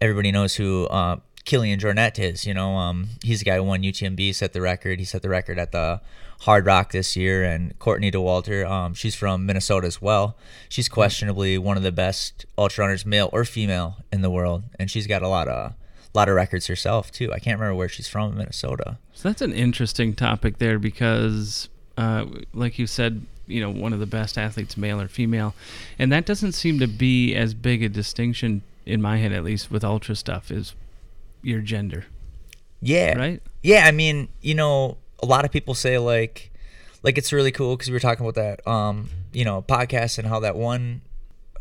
[0.00, 2.46] everybody knows who uh, Kilian Jornet is.
[2.46, 4.98] You know, um, he's the guy who won UTMB, set the record.
[4.98, 6.00] He set the record at the
[6.44, 7.42] Hardrock this year.
[7.44, 10.36] And Courtney Dauwalter, um, she's from Minnesota as well.
[10.68, 14.90] She's questionably one of the best ultra runners, male or female, in the world, and
[14.90, 15.74] she's got a lot of
[16.14, 17.32] lot of records herself too.
[17.32, 18.98] I can't remember where she's from Minnesota.
[19.14, 21.68] So that's an interesting topic there because,
[21.98, 25.54] uh, like you said, you know, one of the best athletes, male or female,
[25.98, 29.72] and that doesn't seem to be as big a distinction in my head, at least
[29.72, 30.74] with ultra stuff, is
[31.42, 32.04] your gender,
[32.80, 33.18] Yeah.
[33.18, 33.42] right?
[33.62, 36.50] Yeah, I mean, you know, a lot of people say like,
[37.02, 40.28] like it's really cool because we were talking about that, um, you know, podcast and
[40.28, 41.00] how that one,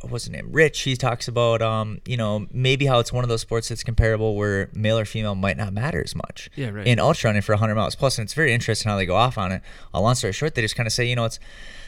[0.07, 3.29] what's his name, Rich, he talks about, um, you know, maybe how it's one of
[3.29, 6.49] those sports that's comparable where male or female might not matter as much.
[6.55, 6.85] Yeah, right.
[6.85, 9.37] In ultra running for 100 miles plus, and it's very interesting how they go off
[9.37, 9.61] on it.
[9.93, 11.39] A long story short, they just kind of say, you know, it's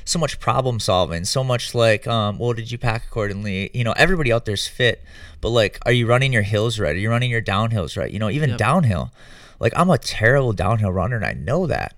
[0.05, 3.69] so much problem solving, so much like, um, well, did you pack accordingly?
[3.73, 5.03] You know, everybody out there's fit,
[5.41, 6.95] but like, are you running your hills right?
[6.95, 8.11] Are you running your downhills right?
[8.11, 8.59] You know, even Yep.
[8.59, 9.11] downhill.
[9.59, 11.95] Like, I'm a terrible downhill runner, and I know that.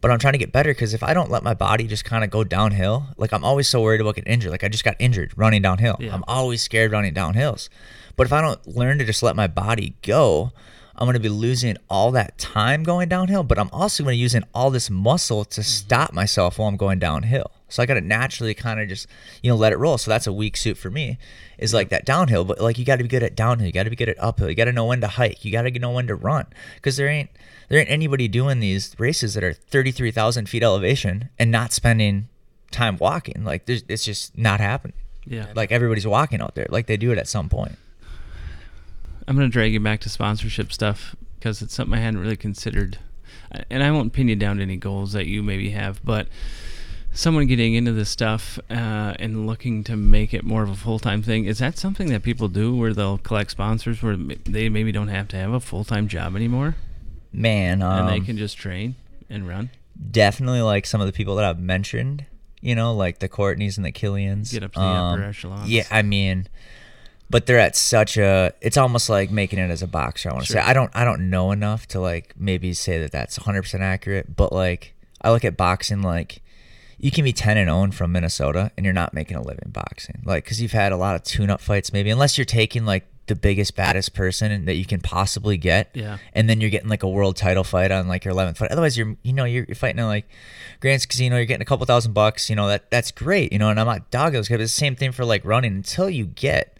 [0.00, 2.24] But I'm trying to get better because if I don't let my body just kind
[2.24, 4.50] of go downhill, like I'm always so worried about getting injured.
[4.50, 5.96] Like I just got injured running downhill.
[6.00, 6.14] Yeah.
[6.14, 7.68] I'm always scared running downhills.
[8.16, 10.52] But if I don't learn to just let my body go,
[10.96, 14.16] I'm going to be losing all that time going downhill, but I'm also going to
[14.16, 15.66] be using all this muscle to mm-hmm.
[15.66, 17.50] stop myself while I'm going downhill.
[17.70, 19.06] So I got to naturally kind of just,
[19.42, 19.98] you know, let it roll.
[19.98, 21.18] So that's a weak suit for me
[21.58, 23.84] is like that downhill, but like you got to be good at downhill, you got
[23.84, 24.48] to be good at uphill.
[24.48, 26.46] You got to know when to hike, you got to know when to run
[26.82, 27.30] cuz there ain't
[27.68, 32.28] there ain't anybody doing these races that are 33,000 feet elevation and not spending
[32.70, 33.44] time walking.
[33.44, 34.96] Like there's, it's just not happening.
[35.24, 35.46] Yeah.
[35.54, 37.76] Like everybody's walking out there like they do it at some point.
[39.28, 42.36] I'm going to drag you back to sponsorship stuff because it's something I hadn't really
[42.36, 42.98] considered.
[43.70, 46.28] And I won't pin you down to any goals that you maybe have, but
[47.12, 50.98] someone getting into this stuff uh, and looking to make it more of a full
[50.98, 54.92] time thing, is that something that people do where they'll collect sponsors where they maybe
[54.92, 56.76] don't have to have a full time job anymore
[57.32, 58.94] Man, um, and they can just train
[59.28, 59.70] and run?
[60.10, 62.24] definitely like some of the people that I've mentioned,
[62.62, 64.50] you know, like the Courtneys and the Kilians.
[64.52, 65.70] Get up to the upper echelons.
[65.70, 66.48] Yeah, I mean,
[67.28, 68.52] but they're at such a.
[68.62, 70.30] It's almost like making it as a boxer.
[70.30, 70.62] I want to Sure.
[70.62, 70.90] say I don't.
[70.94, 74.34] I don't know enough to like maybe say that that's 100 percent accurate.
[74.36, 76.42] But like I look at boxing like.
[77.00, 80.22] You can be 10 and 0 from Minnesota and you're not making a living boxing.
[80.24, 83.06] Like, because you've had a lot of tune up fights, maybe, unless you're taking like
[83.26, 86.18] the biggest, baddest person that you can possibly get Yeah.
[86.34, 88.72] and then you're getting like a world title fight on like your 11th fight.
[88.72, 90.28] Otherwise, you're you know you're, you're fighting at like
[90.80, 91.36] Grant's Casino.
[91.36, 92.50] You're getting a couple thousand bucks.
[92.50, 93.52] You know that that's great.
[93.52, 94.60] You know, and I'm not dogging those guys.
[94.60, 96.76] It's the same thing for like running until you get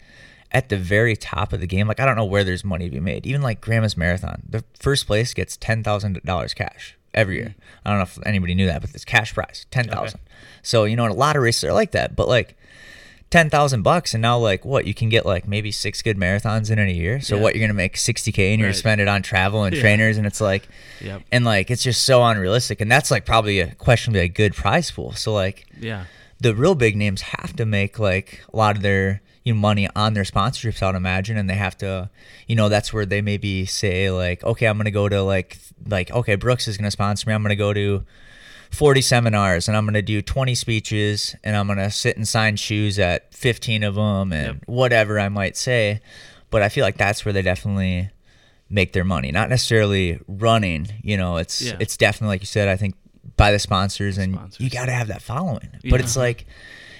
[0.51, 1.87] at the very top of the game.
[1.87, 3.25] Like I don't know where there's money to be made.
[3.25, 7.55] Even like Grandma's Marathon, the first place gets ten thousand dollars cash every year.
[7.85, 10.19] I don't know if anybody knew that, but it's cash prize ten thousand.
[10.61, 12.15] So you know, and a lot of races are like that.
[12.15, 12.55] But like
[13.29, 16.69] ten thousand bucks, and now like what you can get like maybe six good marathons
[16.69, 17.21] in a year.
[17.21, 17.41] So Yeah.
[17.41, 18.75] what you're gonna make sixty k, and you're Right.
[18.75, 19.81] spend it on travel and Yeah.
[19.81, 20.67] trainers, and it's like,
[21.01, 21.21] Yep.
[21.31, 24.91] and like it's just so unrealistic, and that's like probably a questionably a good prize
[24.91, 25.13] pool.
[25.13, 26.05] So like Yeah.
[26.39, 29.87] the real big names have to make like a lot of their you know, money
[29.95, 32.09] on their sponsorships, I'd imagine, and they have to,
[32.47, 36.11] you know, that's where they maybe say like, okay, I'm gonna go to like like
[36.11, 37.33] okay, Brooks is gonna sponsor me.
[37.33, 38.03] I'm gonna go to
[38.71, 42.25] 40 seminars and I'm going to do 20 speeches and I'm going to sit and
[42.25, 44.57] sign shoes at 15 of them and Yep.
[44.67, 45.99] whatever I might say.
[46.51, 48.11] But I feel like that's where they definitely
[48.69, 49.29] make their money.
[49.29, 51.73] Not necessarily running, you know, it's Yeah.
[51.81, 52.95] it's definitely like you said, I think
[53.35, 54.61] by the sponsors and Sponsors.
[54.61, 55.67] you got to have that following.
[55.83, 55.91] Yeah.
[55.91, 56.45] But it's like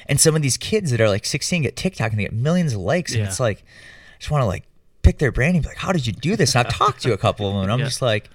[0.07, 2.73] and some of these kids that are like 16 get TikTok and they get millions
[2.73, 3.27] of likes and Yeah.
[3.27, 4.63] it's like I just want to like
[5.03, 7.13] pick their brain and be like, "How did you do this?" And I've talked to
[7.13, 7.85] a couple of them and I'm Yeah.
[7.85, 8.29] just like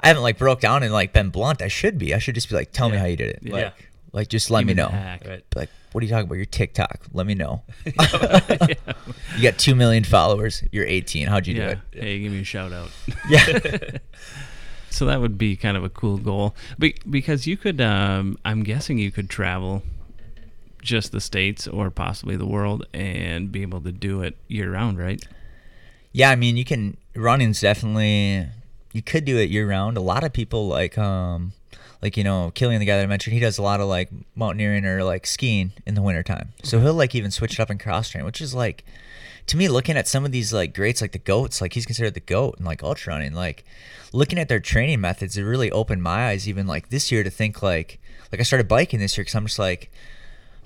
[0.00, 1.62] I haven't like broke down and like been blunt.
[1.62, 2.14] I should be.
[2.14, 3.38] I should just be like, tell me how you did it.
[3.42, 3.52] Yeah.
[3.54, 4.88] Like, like just let Give me know.
[5.22, 6.36] Be Like, what are you talking about?
[6.36, 7.00] Your TikTok.
[7.12, 7.62] Let me know.
[7.84, 10.64] you got two million followers.
[10.72, 11.28] You're 18.
[11.28, 11.74] How'd you yeah.
[11.74, 12.02] do it?
[12.02, 12.90] Hey, give me a shout out.
[13.28, 13.58] Yeah.
[14.92, 17.80] So that would be kind of a cool goal, Be- because you could.
[17.80, 19.84] Um, I'm guessing you could travel
[20.82, 24.98] just the states or possibly the world and be able to do it year round,
[24.98, 25.26] right?
[26.12, 28.46] Yeah, I mean, you can running's definitely
[28.92, 29.96] you could do it year round.
[29.96, 31.52] A lot of people like um
[32.02, 34.10] like you know Kilian, the guy that I mentioned, he does a lot of like
[34.34, 36.52] mountaineering or like skiing in the wintertime.
[36.62, 38.84] So he'll like even switch it up and cross train, which is like
[39.46, 42.14] to me looking at some of these like greats like the goats, like he's considered
[42.14, 43.64] the goat and like ultra running, like
[44.12, 47.30] looking at their training methods, it really opened my eyes even like this year to
[47.30, 48.00] think like
[48.32, 49.90] like I started biking this year because I'm just like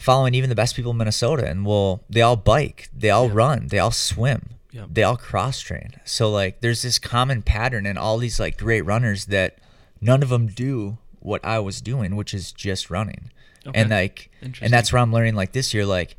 [0.05, 3.69] following even the best people in Minnesota and well they all bike, they all run,
[3.69, 4.51] they all swim.
[4.71, 4.89] Yep.
[4.91, 5.95] They all cross train.
[6.05, 9.59] So like there's this common pattern in all these like great runners that
[10.03, 13.31] none of them do what I was doing, which is just running.
[13.67, 13.81] Okay.
[13.81, 16.17] And like and that's where I'm learning like this year like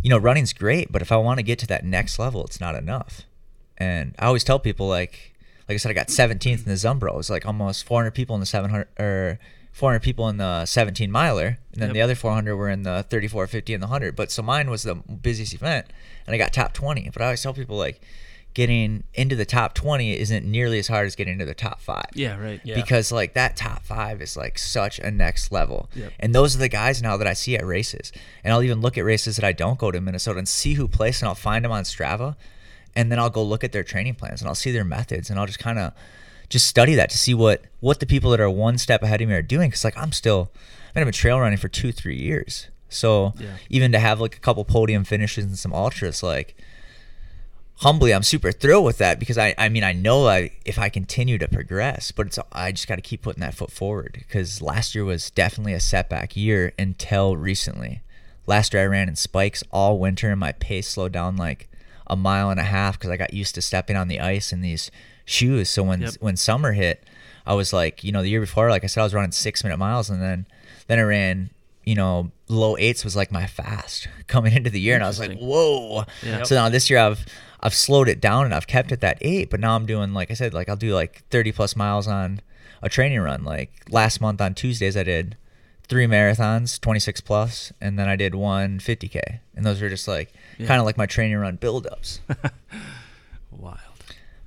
[0.00, 2.60] you know running's great, but if I want to get to that next level, it's
[2.60, 3.22] not enough.
[3.76, 5.34] And I always tell people like
[5.68, 7.10] like I said I got 17th in the Zumbro.
[7.10, 9.38] It was like almost 400 people in the 700 or
[9.72, 11.94] 400 people in the 17 miler, and then Yep.
[11.94, 14.14] the other 400 were in the 34, 50, and the 100.
[14.14, 15.86] But so mine was the busiest event,
[16.26, 17.08] and I got top 20.
[17.12, 18.00] But I always tell people like
[18.54, 22.04] getting into the top 20 isn't nearly as hard as getting into the top five
[22.12, 22.60] Yeah, right.
[22.64, 22.74] Yeah.
[22.74, 26.12] because like that top five is like such a next level Yep.
[26.20, 28.12] and those are the guys now that i see at races
[28.44, 30.86] and i'll even look at races that i don't go to minnesota and see who
[30.86, 32.36] placed and i'll find them on strava
[32.94, 35.40] and then i'll go look at their training plans and i'll see their methods and
[35.40, 35.94] i'll just kind of
[36.52, 39.28] just study that to see what what the people that are one step ahead of
[39.28, 39.70] me are doing.
[39.70, 40.50] Because like i'm still
[40.94, 42.68] i've been trail running for two three years.
[42.90, 43.56] So Yeah.
[43.70, 46.54] even to have like a couple podium finishes and some ultras like
[47.76, 50.88] humbly i'm super thrilled with that because i i mean i know i if i
[50.88, 54.62] continue to progress but it's i just got to keep putting that foot forward because
[54.62, 58.02] last year was definitely a setback year until recently.
[58.46, 61.68] Last year i ran in spikes all winter and my pace slowed down like
[62.06, 64.60] a mile and a half because i got used to stepping on the ice in
[64.60, 64.90] these
[65.24, 66.14] shoes so when Yep.
[66.20, 67.04] when summer hit
[67.46, 69.62] i was like you know the year before like i said i was running six
[69.64, 70.46] minute miles and then
[70.88, 71.50] then i ran
[71.84, 75.18] you know low eights was like my fast coming into the year and i was
[75.20, 76.04] like whoa
[76.44, 77.24] so now this year I've
[77.64, 80.32] I've slowed it down and I've kept it that eight, but now I'm doing like
[80.32, 82.40] I said, like I'll do like 30 plus miles on
[82.82, 83.44] a training run.
[83.44, 85.36] Like last month on Tuesdays I did
[85.86, 90.32] three marathons, 26 plus, and then I did one 50k, and those were just like
[90.58, 90.66] Yeah.
[90.66, 92.18] kind of like my training run buildups.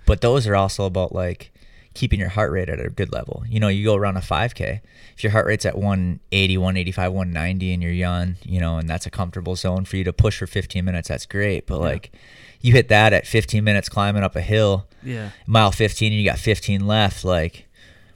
[0.06, 1.52] But those are also about like
[1.94, 3.44] keeping your heart rate at a good level.
[3.48, 4.82] You know, you go around a 5K,
[5.16, 9.06] if your heart rate's at 180, 185, 190 and you're young, you know, and that's
[9.06, 11.66] a comfortable zone for you to push for 15 minutes, that's great.
[11.68, 12.12] But like
[12.60, 15.30] you hit that at 15 minutes climbing up a hill, Yeah.
[15.48, 17.66] mile 15 and you got 15 left, like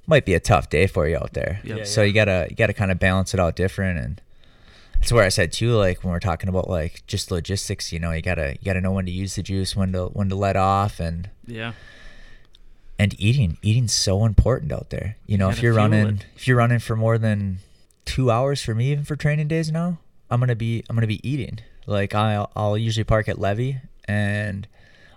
[0.07, 1.61] might be a tough day for you out there.
[1.63, 1.77] Yep.
[1.77, 2.07] Yeah, so yeah.
[2.07, 4.21] you got to you got to kind of balance it out different and
[4.99, 8.11] that's where I said too, like when we're talking about like just logistics, you know,
[8.11, 10.55] you gotta you gotta know when to use the juice, when to when to let
[10.55, 11.73] off, and Yeah.
[12.97, 16.25] and eating eating's so important out there you know if you're running it.
[16.35, 17.59] if you're running for more than
[18.05, 19.97] two hours for me even for training days now
[20.29, 24.67] i'm gonna be i'm gonna be eating like i'll, I'll usually park at levy and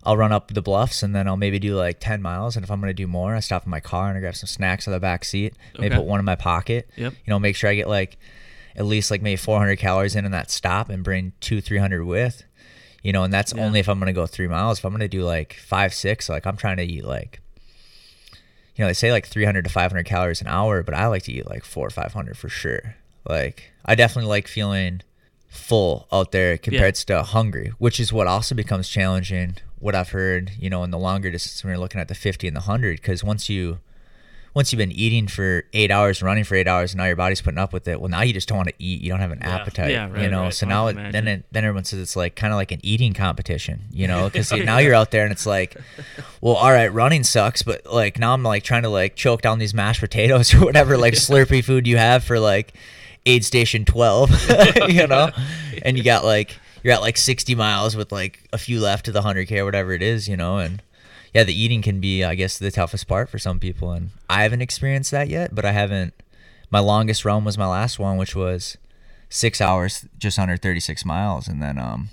[0.05, 2.71] i'll run up the bluffs and then i'll maybe do like 10 miles and if
[2.71, 4.93] i'm gonna do more i stop in my car and i grab some snacks of
[4.93, 5.97] the back seat maybe Okay.
[5.97, 7.13] put one in my pocket Yep.
[7.25, 8.17] you know make sure i get like
[8.77, 12.45] at least like maybe 400 calories in in that stop and bring two 300 with
[13.03, 13.65] you know and that's Yeah.
[13.65, 14.79] only if i'm gonna go three miles.
[14.79, 17.41] If i'm gonna do like five six like i'm trying to eat like
[18.77, 21.33] you know they say like 300 to 500 calories an hour but i like to
[21.33, 22.97] eat like four or 500 for sure.
[23.29, 25.03] Like i definitely like feeling
[25.49, 30.51] full out there compared to hungry which is what also becomes challenging what i've heard
[30.59, 32.97] you know in the longer distance when you're looking at the 50 and the 100
[32.97, 33.79] because once you
[34.55, 37.41] once you've been eating for eight hours running for eight hours and now your body's
[37.41, 39.01] putting up with it well now you just don't want to eat.
[39.01, 39.57] You don't have an Yeah.
[39.57, 40.43] appetite Yeah, you know?
[40.45, 40.55] right.
[40.55, 42.81] so I now it, then it, then everyone says it's like kind of like an
[42.83, 44.25] eating competition you know?
[44.33, 45.77] Because oh, now you're out there and it's like
[46.41, 49.59] well all right running sucks but like now i'm like trying to like choke down
[49.59, 52.75] these mashed potatoes or whatever like slurpy food you have for like
[53.25, 54.31] aid station 12
[54.89, 55.31] you know?
[55.83, 59.13] And you got like you're at like 60 miles with like a few left to
[59.13, 60.59] the 100k or whatever it is you know?
[60.59, 60.83] And
[61.35, 64.43] yeah the eating can be i guess the toughest part for some people and i
[64.43, 66.13] haven't experienced that yet but i haven't
[66.71, 68.77] my longest run was my last one which was
[69.29, 72.09] six hours just under 36 miles and then um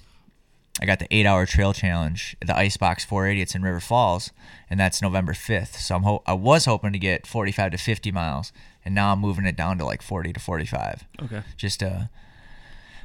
[0.81, 3.41] I got the eight hour trail challenge, the Icebox 480.
[3.41, 4.31] It's in River Falls,
[4.69, 5.75] and that's November 5th.
[5.75, 8.53] So I'm ho- I was hoping to get 45 to 50 miles,
[8.85, 11.41] and now I'm moving it down to like 40 to 45, Okay.
[11.57, 12.09] just to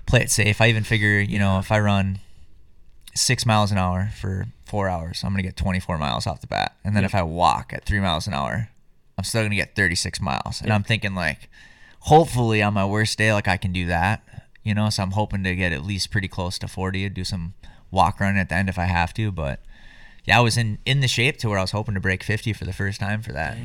[0.07, 0.61] play it safe.
[0.61, 2.21] I even figure, you know, if I run
[3.17, 6.77] six miles an hour for four hours, I'm gonna get 24 miles off the bat,
[6.85, 7.11] and then Yep.
[7.11, 8.69] if I walk at three miles an hour,
[9.17, 10.61] I'm still gonna get 36 miles.
[10.61, 10.75] And Yep.
[10.75, 11.49] I'm thinking like,
[12.01, 14.23] hopefully on my worst day, like I can do that.
[14.65, 17.23] You know, so I'm hoping to get at least pretty close to 40, and do
[17.25, 17.55] some
[17.91, 19.31] walk run at the end if I have to.
[19.31, 19.61] But
[20.25, 22.53] yeah, I was in in the shape to where I was hoping to break 50
[22.55, 23.57] for the first time for that.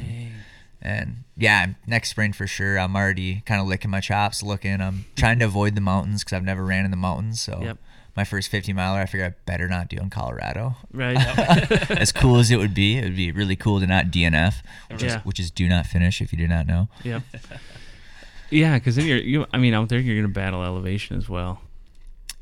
[0.82, 2.78] And yeah, next spring for sure.
[2.78, 4.80] I'm already kind of licking my chops, looking.
[4.82, 7.42] I'm trying to avoid the mountains because I've never ran in the mountains.
[7.42, 7.78] So Yep.
[8.20, 10.76] My first 50 miler, I figured I better not do in Colorado.
[10.92, 11.16] Right.
[11.92, 14.56] as cool as it would be, it would be really cool to not DNF,
[14.92, 15.20] which, Yeah.
[15.20, 16.90] is, which is do not finish if you do not know.
[17.04, 17.24] Yep.
[18.50, 19.46] Yeah, because then you're you.
[19.54, 21.62] I mean, out there you're gonna battle elevation as well,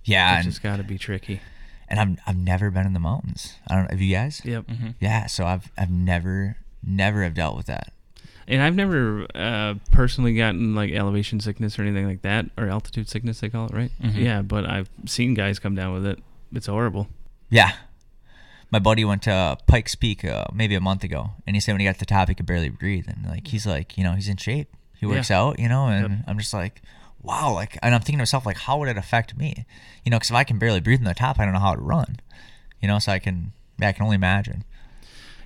[0.06, 1.42] Yeah, which and, has got to be tricky.
[1.90, 3.54] and I've I've never been in the mountains.
[3.68, 3.92] I don't.
[3.92, 4.42] Have you guys?
[4.46, 4.68] Yep.
[4.68, 4.88] Mm-hmm.
[5.00, 7.92] Yeah, so I've I've never never have dealt with that.
[8.48, 13.10] And I've never uh, personally gotten like elevation sickness or anything like that, or altitude
[13.10, 13.92] sickness they call it, right?
[14.02, 16.20] Yeah, but I've seen guys come down with it.
[16.54, 17.10] It's horrible.
[17.50, 17.74] Yeah.
[18.72, 21.80] My buddy went to Pikes Peak uh, maybe a month ago, and he said when
[21.82, 24.14] he got to the top, he could barely breathe, and like he's like, you know,
[24.14, 24.74] he's in shape.
[24.98, 25.40] He works Yeah.
[25.42, 26.20] out, you know, and Yep.
[26.28, 26.82] I'm just like,
[27.22, 29.66] wow, like, and I'm thinking to myself, like, how would it affect me?
[30.04, 31.76] You know, because if I can barely breathe in the top, I don't know how
[31.76, 32.18] to run.
[32.82, 34.64] You know, so I can, I can only imagine.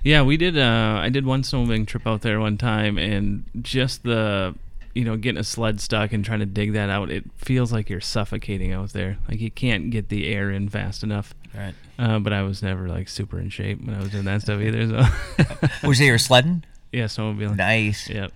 [0.04, 0.58] Yeah, we did.
[0.58, 4.54] Uh, I did one snowmobiling trip out there one time, and just the,
[4.94, 7.88] you know, getting a sled stuck and trying to dig that out, it feels like
[7.88, 9.18] you're suffocating out there.
[9.28, 11.34] Like you can't get the air in fast enough.
[11.54, 11.74] Right.
[11.98, 14.60] Uh, but I was never like super in shape when I was doing that stuff
[14.60, 14.88] either.
[14.88, 15.46] So,
[15.88, 16.64] Was it your sledding?
[16.90, 17.56] yeah, snowmobiling.
[17.56, 18.08] Nice.
[18.10, 18.32] Yep.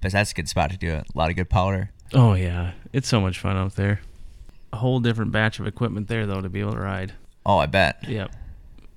[0.00, 1.06] But that's a good spot to do it.
[1.14, 1.90] A lot of good powder.
[2.14, 4.00] Oh yeah, it's so much fun out there.
[4.72, 7.12] A whole different batch of equipment there though to be able to ride.
[7.44, 8.02] Oh, I bet.
[8.08, 8.32] Yep.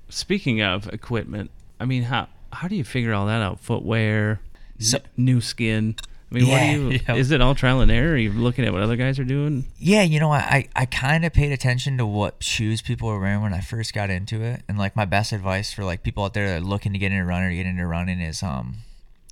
[0.10, 3.60] Speaking of equipment, I mean, how how do you figure all that out?
[3.60, 4.40] Footwear,
[4.80, 5.96] So- new skin.
[6.32, 7.00] I mean, what Yeah, do you?
[7.08, 7.16] yeah.
[7.16, 8.14] Is it all trial and error?
[8.14, 9.66] Are you looking at what other guys are doing?
[9.78, 13.42] Yeah, you know, I, I kind of paid attention to what shoes people were wearing
[13.42, 14.64] when I first got into it.
[14.68, 17.12] And like my best advice for like people out there that are looking to get
[17.12, 18.78] into running or get into running is um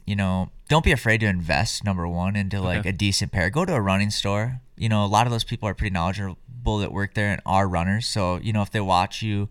[0.05, 2.89] you know, don't be afraid to invest number one into like Okay.
[2.89, 3.49] a decent pair.
[3.49, 4.59] Go to a running store.
[4.77, 7.67] You know, a lot of those people are pretty knowledgeable that work there and are
[7.69, 8.05] runners.
[8.05, 9.47] So, you know, if they watch you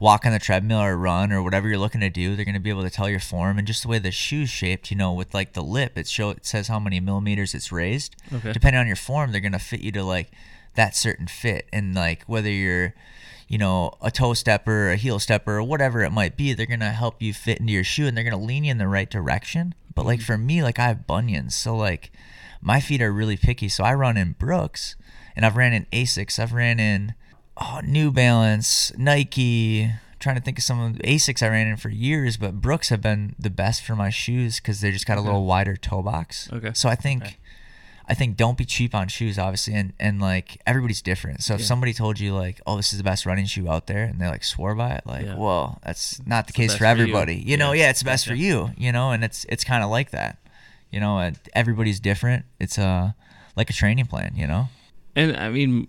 [0.00, 2.60] walk on the treadmill or run or whatever you're looking to do, they're going to
[2.60, 5.12] be able to tell your form and just the way the shoe's shaped, you know,
[5.12, 8.16] with like the lip, it show it says how many millimeters it's raised.
[8.32, 8.52] Okay.
[8.52, 10.32] Depending on your form, they're going to fit you to like
[10.74, 12.94] that certain fit and like whether you're
[13.50, 16.92] you know, a toe stepper, a heel stepper, or whatever it might be, they're gonna
[16.92, 19.74] help you fit into your shoe and they're gonna lean you in the right direction.
[19.92, 20.26] But like mm-hmm.
[20.26, 22.12] for me, like I have bunions, so like
[22.62, 23.68] my feet are really picky.
[23.68, 24.94] So I run in Brooks,
[25.34, 27.14] and I've ran in Asics, I've ran in
[27.56, 29.90] oh, New Balance, Nike.
[30.18, 32.90] trying to think of some of the Asics I ran in for years, but Brooks
[32.90, 36.02] have been the best for my shoes because they just got a little wider toe
[36.02, 36.48] box.
[36.52, 36.72] Okay.
[36.74, 37.22] So I think.
[37.22, 37.36] Okay.
[38.08, 41.44] I think don't be cheap on shoes, obviously, and, and like everybody's different.
[41.44, 41.66] So if Yeah.
[41.66, 44.26] somebody told you like, oh, this is the best running shoe out there, and they
[44.26, 45.36] like swore by it, like, Yeah.
[45.36, 46.90] well, that's not the It's case best for for you.
[46.90, 47.36] everybody.
[47.36, 47.88] You, know, Yeah.
[47.90, 48.72] it's the best for you.
[48.76, 50.38] You know, and it's it's kind of like that.
[50.90, 52.46] You know, everybody's different.
[52.58, 53.12] It's uh
[53.54, 54.32] like a training plan.
[54.34, 54.70] You know.
[55.14, 55.86] And I mean,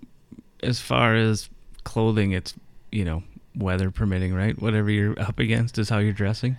[0.63, 1.49] as far as
[1.83, 2.53] clothing, it's
[2.91, 3.23] you know
[3.55, 4.59] weather permitting, right?
[4.61, 6.57] Whatever you're up against is how you're dressing.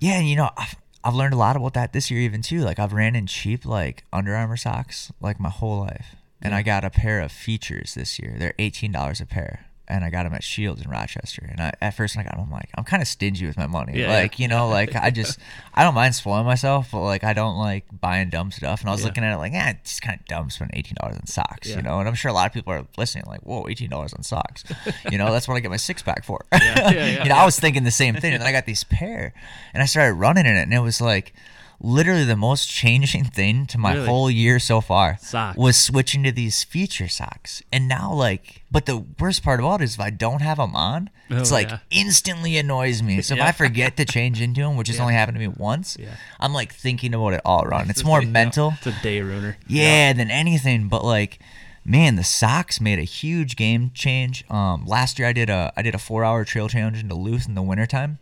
[0.00, 2.60] Yeah, and you know, I've, I've learned a lot about that this year, even too.
[2.60, 6.62] Like I've ran in cheap like Under Armour socks like my whole life, and I
[6.62, 8.36] got a pair of Feetures this year.
[8.38, 11.46] They're eighteen dollars a pair, and I got them at Shields in Rochester.
[11.50, 13.56] And I, at first, when I got them, I'm like, I'm kind of stingy with
[13.56, 14.00] my money.
[14.00, 14.42] Yeah, like yeah.
[14.44, 15.38] you know, like I just
[15.74, 18.80] I don't mind spoiling myself, but like I don't like buying dumb stuff.
[18.80, 19.06] And I was Yeah.
[19.06, 21.82] looking at it like, yeah, it's kind of dumb spending eighteen dollars on socks, you
[21.82, 21.98] know.
[22.00, 24.64] And I'm sure a lot of people are listening, like, whoa, eighteen dollars on socks.
[25.10, 26.44] you know, that's what I get my six pack for.
[26.52, 27.22] Yeah, yeah, yeah.
[27.22, 29.32] you know, I was thinking the same thing, and then I got these pair,
[29.72, 31.32] and I started running in it, and it was like
[31.80, 34.06] literally the most changing thing to my Really?
[34.06, 35.56] whole year so far Socks.
[35.58, 37.62] was switching to these Feetures socks.
[37.72, 40.74] And now, like, but the worst part about it is if I don't have them
[40.74, 41.78] on, it's Oh, like yeah.
[41.90, 43.20] instantly annoys me.
[43.22, 45.02] So if I forget to change into them, which has Yeah.
[45.02, 46.14] only happened to me once, Yeah.
[46.40, 47.90] I'm like thinking about it all run.
[47.90, 48.74] It's more mental.
[48.78, 49.56] It's a day ruiner.
[49.66, 50.88] Yeah, than anything.
[50.88, 51.38] But like,
[51.84, 54.44] man, the socks made a huge game change.
[54.50, 57.46] Um, last year I did a I did a four hour trail challenge in Duluth
[57.46, 58.18] in the wintertime.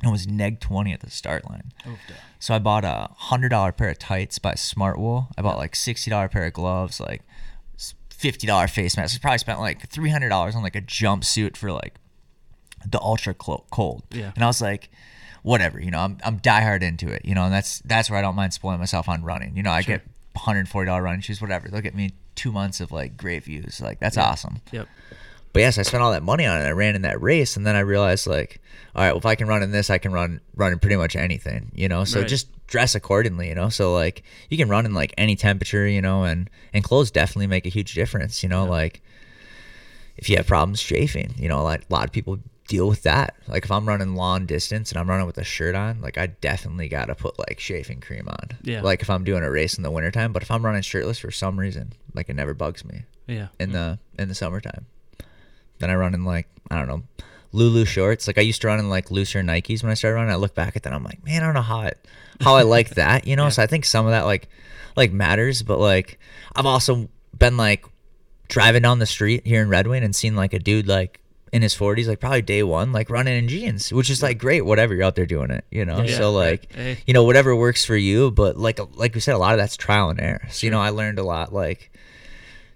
[0.00, 1.72] And it was neg twenty at the start line.
[2.42, 5.28] So I bought a hundred dollar pair of tights by Smartwool.
[5.38, 7.22] I bought like sixty dollar pair of gloves, like
[8.10, 9.14] fifty dollar face mask.
[9.16, 11.94] I probably spent like three hundred dollars on like a jumpsuit for like
[12.84, 14.02] the ultra cold.
[14.10, 14.32] Yeah.
[14.34, 14.90] And I was like,
[15.44, 18.22] whatever, you know, I'm I'm diehard into it, you know, and that's that's where I
[18.22, 19.56] don't mind spoiling myself on running.
[19.56, 19.98] You know, I Sure.
[19.98, 21.68] get hundred forty dollar running shoes, whatever.
[21.68, 23.80] They'll get me two months of like great views.
[23.80, 24.62] Like that's awesome.
[24.72, 24.88] Yep.
[25.52, 26.64] But yes, I spent all that money on it.
[26.64, 28.60] I ran in that race, and then I realized like,
[28.94, 30.96] all right, well, if I can run in this, I can run run in pretty
[30.96, 32.04] much anything, you know.
[32.04, 32.28] So Right.
[32.28, 33.68] just dress accordingly, you know.
[33.68, 37.48] So like, you can run in like any temperature, you know, and and clothes definitely
[37.48, 38.64] make a huge difference, you know.
[38.64, 39.02] Like,
[40.16, 42.38] if you have problems chafing, you know, like a lot of people
[42.68, 43.34] deal with that.
[43.48, 46.26] Like if I'm running long distance and I'm running with a shirt on, like I
[46.28, 48.56] definitely got to put like shaving cream on.
[48.62, 48.82] Yeah.
[48.82, 51.30] Like if I'm doing a race in the wintertime, but if I'm running shirtless for
[51.30, 53.48] some reason, like it never bugs me Yeah.
[53.58, 54.86] in the in the summertime.
[55.82, 57.02] Then I run in like I don't know
[57.52, 58.26] Lulu shorts.
[58.26, 60.32] Like I used to run in like looser Nikes when I started running.
[60.32, 61.98] I look back at that, I'm like, man, I don't know how it,
[62.40, 63.48] how I like that, you know.
[63.50, 64.48] So I think some of that like,
[64.96, 65.62] like matters.
[65.62, 66.18] But like,
[66.56, 67.08] I've also
[67.38, 67.84] been like
[68.48, 71.20] driving down the street here in Red Wing and seen like a dude like
[71.52, 74.62] in his 40s, like probably day one, like running in jeans, which is like great.
[74.62, 76.00] Whatever you're out there doing it, you know.
[76.00, 76.52] Yeah, so right.
[76.52, 76.98] like, Hey.
[77.06, 78.30] you know, whatever works for you.
[78.30, 80.48] But like, like we said, a lot of that's trial and error.
[80.50, 81.90] So you know, I learned a lot like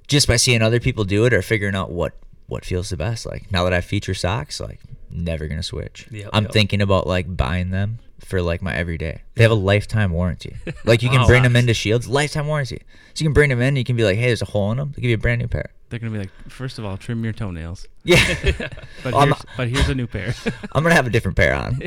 [0.07, 2.13] just by seeing other people do it or figuring out what
[2.47, 3.27] what feels the best.
[3.27, 4.81] Like now that I feature socks, like
[5.11, 6.07] never gonna switch.
[6.11, 6.53] Yep, I'm yep.
[6.53, 9.23] thinking about like buying them for like my everyday.
[9.35, 10.57] They have a lifetime warranty.
[10.85, 11.27] Like you can oh, Wow.
[11.29, 12.83] bring them into Shields, lifetime warranty.
[13.15, 13.69] So you can bring them in.
[13.69, 14.93] and You can be like, hey, there's a hole in them.
[14.97, 15.71] They give you a brand new pair.
[15.89, 18.17] They're gonna be like, first of all, trim your toenails, Yeah,
[19.05, 20.35] but I'm- here's, but here's a new pair.
[20.73, 21.81] I'm gonna have a different pair on.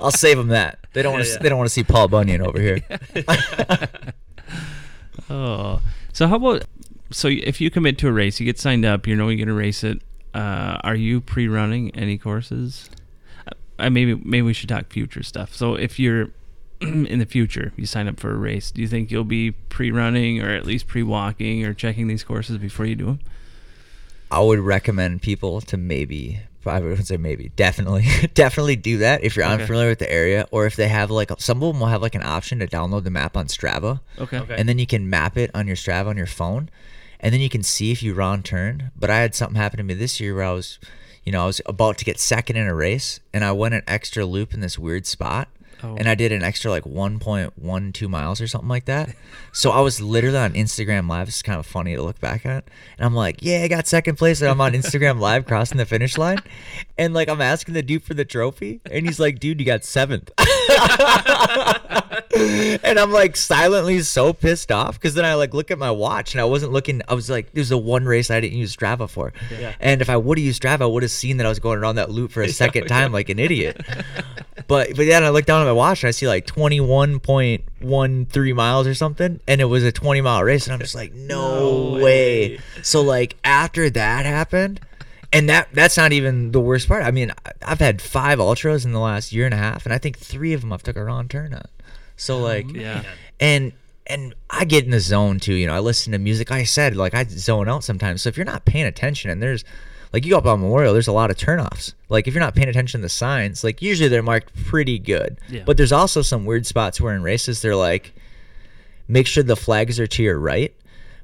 [0.00, 0.78] I'll save them that.
[0.92, 1.28] They don't want to.
[1.30, 1.42] Yeah, yeah.
[1.42, 2.78] They don't want to see Paul Bunyan over here.
[5.30, 5.80] oh,
[6.12, 6.64] so how about
[7.10, 9.56] so if you commit to a race, you get signed up, you know you're gonna
[9.56, 10.00] race it.
[10.34, 12.90] Uh, are you pre-running any courses?
[13.78, 15.54] Uh, maybe maybe we should talk future stuff.
[15.54, 16.28] So if you're
[16.80, 20.42] in the future, you sign up for a race, do you think you'll be pre-running
[20.42, 23.20] or at least pre-walking or checking these courses before you do them?
[24.30, 26.40] I would recommend people to maybe.
[26.66, 28.04] I would say maybe, definitely,
[28.34, 29.54] definitely do that if you're Okay.
[29.62, 32.14] unfamiliar with the area, or if they have like some of them will have like
[32.14, 34.38] an option to download the map on Strava, Okay.
[34.38, 34.54] Okay.
[34.58, 36.68] and then you can map it on your Strava on your phone,
[37.20, 38.90] and then you can see if you wrong turn.
[38.96, 40.78] But I had something happen to me this year where I was,
[41.24, 43.82] you know, I was about to get second in a race, and I went an
[43.86, 45.48] extra loop in this weird spot,
[45.82, 45.94] Oh.
[45.96, 49.14] and I did an extra like 1.12 miles or something like that.
[49.52, 51.28] So I was literally on Instagram Live.
[51.28, 52.64] It's kind of funny to look back at,
[52.96, 55.86] and I'm like, yeah, I got second place, and I'm on Instagram Live crossing the
[55.86, 56.38] finish line,
[56.96, 59.84] and like I'm asking the dude for the trophy, and he's like, dude, you got
[59.84, 60.30] seventh.
[62.84, 66.34] and I'm like silently so pissed off because then I like look at my watch
[66.34, 67.02] and I wasn't looking.
[67.08, 69.74] I was like, there's the one race I didn't use Strava for, Yeah.
[69.80, 71.78] and if I would have used Strava, I would have seen that I was going
[71.78, 73.80] around that loop for a second time like an idiot.
[74.68, 78.86] But but then I look down at my watch and I see like 21.13 miles
[78.86, 81.94] or something, and it was a 20 mile race, and I'm just like, no, No
[81.94, 82.02] way.
[82.02, 82.58] way.
[82.82, 84.80] So like after that happened.
[85.30, 87.04] And that that's not even the worst part.
[87.04, 89.98] I mean, I've had five ultras in the last year and a half, and I
[89.98, 91.66] think three of them I've took a wrong turn on.
[92.16, 93.02] So um, like, Yeah.
[93.38, 93.72] and
[94.06, 95.52] and I get in the zone too.
[95.52, 96.50] You know, I listen to music.
[96.50, 98.22] I said, like I zone out sometimes.
[98.22, 99.64] So if you're not paying attention, and there's
[100.12, 101.94] like you go up on Memorial, there's a lot of turnoffs.
[102.08, 105.38] Like if you're not paying attention to the signs, like usually they're marked pretty good.
[105.48, 105.62] Yeah.
[105.66, 108.14] But there's also some weird spots where in races they're like,
[109.06, 110.74] make sure the flags are to your right,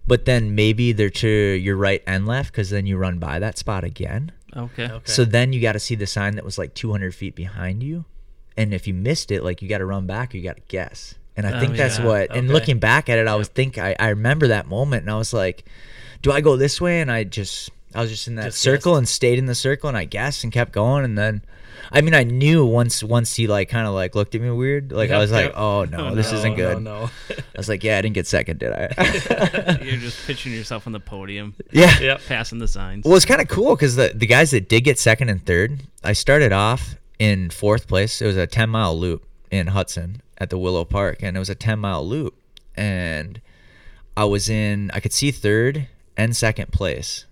[0.06, 3.58] but then maybe they're to your right and left because then you run by that
[3.58, 4.32] spot again.
[4.56, 4.84] Okay.
[4.84, 5.00] Okay.
[5.04, 8.04] So then you got to see the sign that was like 200 feet behind you,
[8.56, 10.62] and if you missed it, like you got to run back, or you got to
[10.68, 11.14] guess.
[11.36, 12.06] And I Oh, think that's yeah.
[12.06, 12.36] what.
[12.36, 15.16] And looking back at it, I was think I, I remember that moment, and I
[15.16, 15.64] was like,
[16.22, 17.00] do I go this way?
[17.00, 19.96] And I just I was just in that circle and stayed in the circle, and
[19.96, 21.42] I guessed and kept going, and then.
[21.92, 24.90] I mean, I knew once once he like kind of like looked at me weird.
[24.90, 27.10] Like I Yep, was like, "Oh no, oh, this no, isn't good." No, no.
[27.30, 30.94] I was like, "Yeah, I didn't get second, did I?" You're just picturing yourself on
[30.94, 32.20] the podium, yeah, yep.
[32.26, 33.04] passing the signs.
[33.04, 35.82] Well, it's kind of cool because the, the guys that did get second and third,
[36.02, 38.22] I started off in fourth place.
[38.22, 41.50] It was a 10 mile loop in Hudson at the Willow Park, and it was
[41.50, 42.34] a 10 mile loop.
[42.76, 43.40] And
[44.16, 45.86] I was in, I could see third
[46.16, 47.26] and second place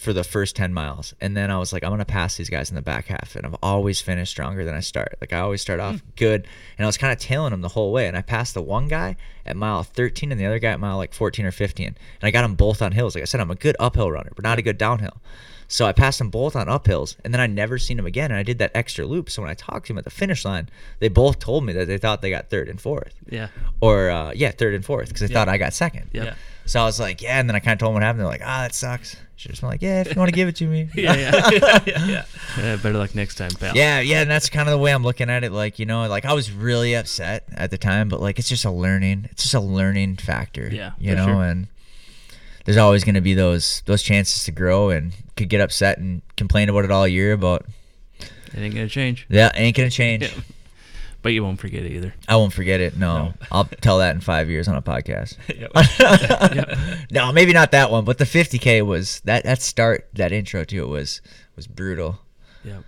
[0.00, 1.14] for the first 10 miles.
[1.20, 3.36] And then I was like, I'm going to pass these guys in the back half.
[3.36, 5.18] And I've always finished stronger than I start.
[5.20, 6.46] Like, I always start off good.
[6.78, 8.08] And I was kind of tailing them the whole way.
[8.08, 10.96] And I passed the one guy at mile 13 and the other guy at mile
[10.96, 11.86] like 14 or 15.
[11.86, 13.14] And I got them both on hills.
[13.14, 15.20] Like I said, I'm a good uphill runner, but not a good downhill.
[15.68, 18.32] So I passed them both on uphills, and then I never seen them again.
[18.32, 19.30] And I did that extra loop.
[19.30, 21.86] So when I talked to them at the finish line, they both told me that
[21.86, 23.48] they thought they got third and fourth, yeah.
[23.80, 26.10] or uh, yeah, third and fourth, because they thought I got second.
[26.12, 26.24] Yep.
[26.24, 26.34] Yeah.
[26.66, 28.20] So I was like, yeah, and then I kind of told them what happened.
[28.20, 29.16] They're like, ah, that sucks.
[29.40, 30.90] Should just been like, yeah, if you want to give it to me.
[30.94, 31.50] Yeah, yeah.
[31.50, 32.74] yeah, yeah, yeah.
[32.74, 33.74] Uh, better luck next time, pal.
[33.74, 35.50] Yeah, yeah, and that's kind of the way I'm looking at it.
[35.50, 38.66] Like, you know, like I was really upset at the time, but like it's just
[38.66, 40.68] a learning, it's just a learning factor.
[40.70, 41.42] Yeah, you know, sure.
[41.42, 41.68] and
[42.66, 46.20] there's always going to be those those chances to grow, and could get upset and
[46.36, 47.64] complain about it all year about.
[48.18, 49.26] It ain't gonna change.
[49.30, 50.24] Yeah, ain't gonna change.
[50.24, 50.42] Yeah.
[51.22, 52.14] But you won't forget it either.
[52.28, 52.96] I won't forget it.
[52.96, 53.34] No, No.
[53.52, 55.36] I'll tell that in five years on a podcast.
[57.10, 60.76] No, maybe not that one, but the 50k was that that start that intro to
[60.82, 61.20] it was
[61.56, 62.20] was brutal.
[62.64, 62.84] Yep.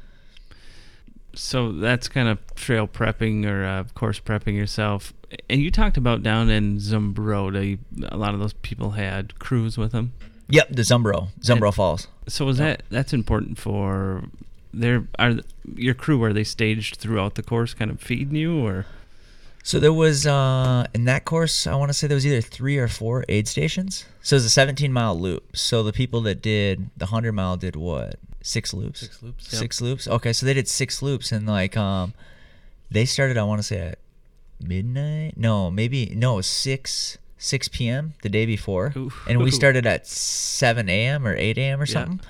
[1.35, 5.13] So that's kind of trail prepping or uh, course prepping yourself.
[5.49, 7.79] And you talked about down in Zumbrota,
[8.09, 10.13] a lot of those people had crews with them.
[10.49, 12.09] Yep, the Zumbro, Zumbro And- Falls.
[12.29, 14.23] So was that that's important for
[14.73, 15.35] their are
[15.75, 16.23] your crew?
[16.23, 18.87] Are they staged throughout the course, kind of feeding you, or
[19.63, 22.79] So there was uh in that course, I want to say there was either three
[22.79, 24.05] or four aid stations.
[24.23, 25.57] So it was a 17 mile loop.
[25.57, 29.01] So the people that did the 100 mile did what six loops.
[29.01, 29.61] Six loops, yep.
[29.61, 30.09] Six loops.
[30.09, 32.13] Okay, so they did six loops and like um,
[32.91, 33.37] they started.
[33.39, 33.99] I want to say at
[34.61, 35.35] midnight.
[35.37, 38.15] No, maybe no, it was six six p.m.
[38.23, 39.13] the day before, Ooh.
[39.29, 41.27] and we started at seven a.m.
[41.27, 41.81] or eight a.m.
[41.81, 41.93] or Yeah.
[41.93, 42.21] something.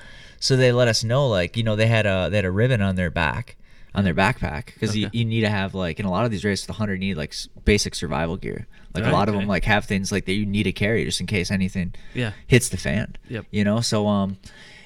[0.43, 2.83] So they let us know, like you know, they had a they had a ribbon
[2.83, 3.57] on their back,
[3.95, 5.19] on their backpack, because you, Okay.
[5.19, 7.31] you need to have like in a lot of these races, the hunter need like
[7.31, 8.67] s- basic survival gear.
[8.95, 9.43] Like a Right, lot of okay.
[9.43, 12.33] them like have things like that you need to carry just in case anything Yeah.
[12.47, 13.17] hits the fan.
[13.29, 13.47] Yep.
[13.53, 14.37] You know, so um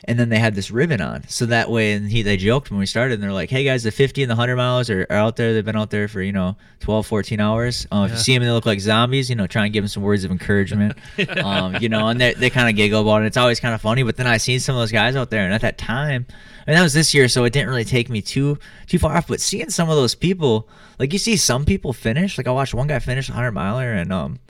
[0.04, 1.26] and then they had this ribbon on.
[1.28, 3.82] So that way and he they joked when we started and they're like, Hey guys,
[3.82, 5.54] the fifty and the hundred miles are, are out there.
[5.54, 7.86] They've been out there for, you know, 12, 14 hours.
[7.90, 9.82] Um, if you see them and they look like zombies, you know, try and give
[9.84, 10.96] them some words of encouragement.
[11.42, 13.26] um, you know, and they they kind of giggle about it.
[13.26, 14.02] It's always kind of funny.
[14.02, 16.26] But then I seen some of those guys out there and at that time
[16.66, 19.28] and that was this year, so it didn't really take me too too far off.
[19.28, 20.68] But seeing some of those people,
[20.98, 22.36] like you see some people finish.
[22.36, 24.40] Like I watched one guy finish a hundred miler, and um,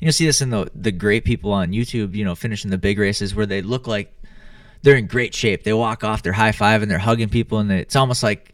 [0.00, 2.14] you'll see this in the the great people on YouTube.
[2.14, 4.12] You know, finishing the big races where they look like
[4.82, 5.64] they're in great shape.
[5.64, 8.52] They walk off, they're high five, and they're hugging people, and it's almost like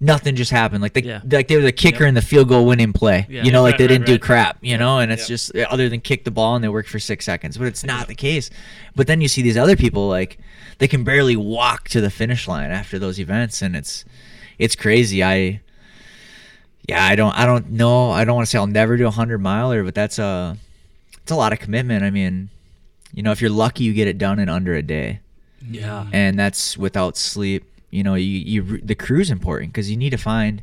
[0.00, 0.80] nothing just happened.
[0.82, 1.20] Like they Yeah.
[1.30, 3.26] like they were the kicker in the field goal winning play.
[3.28, 3.42] Yeah.
[3.42, 4.20] You know, like Right, they didn't do right.
[4.22, 4.58] crap.
[4.60, 5.28] You know, and it's Yep.
[5.28, 7.58] just uh, other than kick the ball and they work for six seconds.
[7.58, 8.48] But it's not the case.
[8.94, 10.38] But then you see these other people like
[10.78, 14.04] they can barely walk to the finish line after those events, and it's
[14.58, 15.24] it's crazy.
[15.24, 15.60] I
[16.88, 18.10] yeah, I don't I don't know.
[18.10, 20.56] I don't want to say I'll never do a hundred miler, but that's a
[21.22, 22.04] it's a lot of commitment.
[22.04, 22.48] I mean,
[23.12, 25.20] you know, if you're lucky, you get it done in under a day
[25.66, 26.06] Yeah.
[26.12, 27.64] and that's without sleep.
[27.90, 28.24] You know, you,
[28.62, 30.62] you the crew's important because you need to find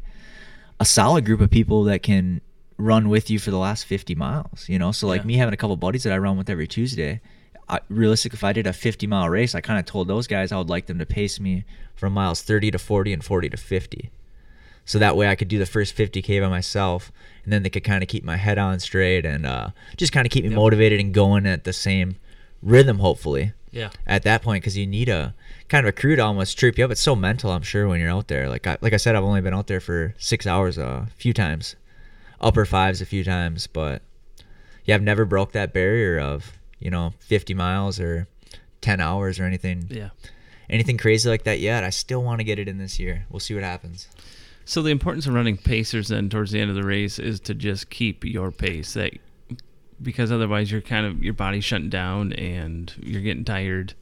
[0.80, 2.42] a solid group of people that can
[2.78, 4.68] run with you for the last 50 miles.
[4.70, 5.28] You know, so like Yeah.
[5.28, 7.22] me having a couple buddies that I run with every Tuesday.
[7.68, 10.52] I, realistic, if I did a 50 mile race, I kind of told those guys
[10.52, 11.64] I would like them to pace me
[11.96, 14.12] from miles 30 to 40 and 40 to 50.
[14.86, 17.12] So that way I could do the first 50k by myself,
[17.44, 20.28] and then they could kind of keep my head on straight and uh, just kind
[20.28, 20.56] of keep me Yep.
[20.58, 22.18] motivated and going at the same
[22.62, 23.90] rhythm, hopefully Yeah.
[24.08, 25.36] at that point because you need a
[25.68, 26.92] kind of a crew to almost troop you up.
[26.92, 28.48] It's so mental, I'm sure, when you're out there.
[28.50, 31.34] Like I, like I said, I've only been out there for six hours a few
[31.34, 31.76] times,
[32.40, 34.02] upper fives a few times, but
[34.86, 38.28] yeah, I've never broke that barrier of you know 50 miles or
[38.82, 40.10] 10 hours or anything Yeah.
[40.70, 41.84] anything crazy like that yet.
[41.84, 43.26] I still want to get it in this year.
[43.30, 44.08] We'll see what happens.
[44.64, 47.54] So the importance of running pacers then towards the end of the race is to
[47.54, 48.94] just keep your pace.
[48.94, 49.14] That
[50.02, 53.94] because otherwise you're kind of your body's shutting down and you're getting tired,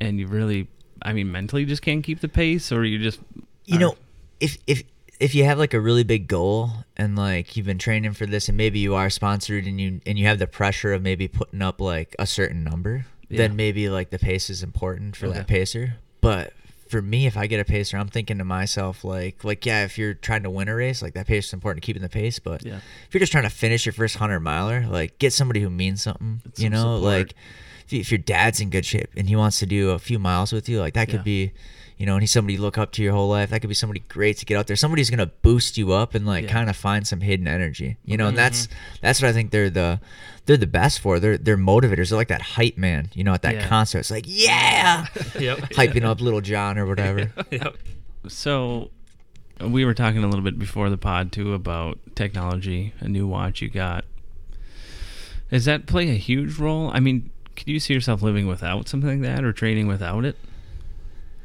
[0.00, 0.68] and you really,
[1.02, 3.20] I mean, mentally just can't keep the pace, or you just
[3.64, 3.96] you know
[4.40, 4.82] if if
[5.20, 8.48] if you have like a really big goal and like you've been training for this
[8.48, 11.62] and maybe you are sponsored and you and you have the pressure of maybe putting
[11.62, 13.38] up like a certain number Yeah.
[13.38, 16.52] then maybe like the pace is important for that pacer but
[16.94, 19.98] for me if i get a pacer i'm thinking to myself like like yeah if
[19.98, 22.38] you're trying to win a race like that pace is important to keeping the pace
[22.38, 22.76] but Yeah.
[23.08, 26.02] if you're just trying to finish your first 100 miler like get somebody who means
[26.02, 27.02] something Get you some know support.
[27.02, 27.34] like
[27.86, 30.18] if, you- if your dad's in good shape and he wants to do a few
[30.20, 31.48] miles with you like that could Yeah.
[31.48, 31.52] be
[31.96, 33.50] you know, and he's somebody you look up to your whole life.
[33.50, 34.76] That could be somebody great to get out there.
[34.76, 36.50] Somebody's gonna boost you up and like Yeah.
[36.52, 37.96] kind of find some hidden energy.
[38.04, 38.74] You know, and that's Mm-hmm.
[39.02, 40.00] that's what I think they're the
[40.46, 41.20] they're the best for.
[41.20, 42.10] They're they're motivators.
[42.10, 43.10] They're like that hype man.
[43.14, 43.68] You know, at that Yeah.
[43.68, 45.06] concert, it's like yeah,
[45.38, 45.58] Yep.
[45.72, 47.30] hyping up Lil Jon or whatever.
[47.50, 47.76] Yep.
[48.28, 48.90] So
[49.60, 53.62] we were talking a little bit before the pod too about technology, a new watch
[53.62, 54.04] you got.
[55.50, 56.90] Does that play a huge role?
[56.92, 60.36] I mean, could you see yourself living without something like that or training without it?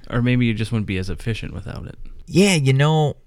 [0.09, 1.97] Or maybe you just wouldn't be as efficient without it.
[2.25, 3.17] Yeah, you know,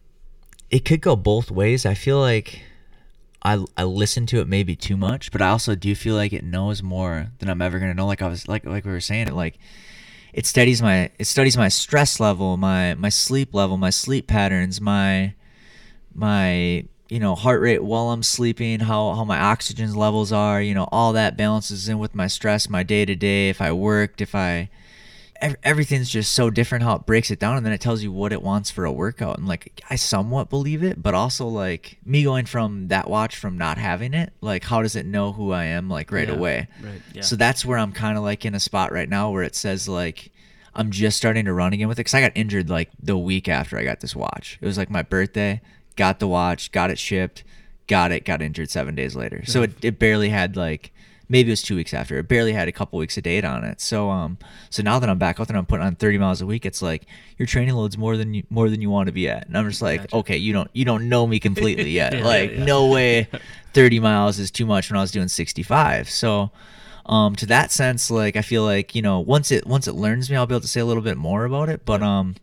[0.71, 1.87] it could go both ways.
[1.87, 2.63] I feel like
[3.43, 6.45] I I listen to it maybe too much, but I also do feel like it
[6.45, 8.07] knows more than I'm ever gonna know.
[8.07, 9.59] Like I was like like we were saying it like
[10.33, 14.81] it studies my it studies my stress level, my my sleep level, my sleep patterns,
[14.81, 15.35] my
[16.15, 20.75] my you know heart rate while I'm sleeping, how how my oxygen levels are, you
[20.75, 23.49] know, all that balances in with my stress, my day to day.
[23.49, 24.71] If I worked, if I
[25.63, 28.33] everything's just so different how it breaks it down and then it tells you what
[28.33, 32.23] it wants for a workout and like i somewhat believe it but also like me
[32.23, 35.65] going from that watch from not having it like how does it know who i
[35.65, 36.69] am like right Yeah, away?
[36.83, 37.23] right, yeah.
[37.23, 39.89] so that's where i'm kind of like in a spot right now where it says
[39.89, 40.31] like
[40.75, 43.49] i'm just starting to run again with it because i got injured like the week
[43.49, 44.59] after i got this watch.
[44.61, 45.61] It was like my birthday
[45.97, 47.43] got the watch got it shipped
[47.89, 49.45] got it got injured seven days later.
[49.45, 50.92] So it, it barely had like
[51.33, 52.19] maybe it was two weeks after.
[52.19, 53.81] It barely had a couple weeks of data on it.
[53.81, 54.37] So um,
[54.69, 56.67] so now that I'm back out there, and I'm putting on 30 miles a week.
[56.67, 57.07] It's like
[57.39, 59.69] your training load's more than you more than you want to be at, and I'm
[59.69, 60.17] just like, Gotcha.
[60.17, 62.13] okay, you don't you don't know me completely yet.
[62.13, 62.65] Yeah, like yeah.
[62.65, 63.29] no way,
[63.73, 66.09] 30 miles is too much when I was doing 65.
[66.09, 66.53] So.
[67.05, 70.31] Um, to that sense, like I feel like you know, once it once it learns
[70.31, 71.85] me, I'll be able to say a little bit more about it.
[71.85, 72.37] But um,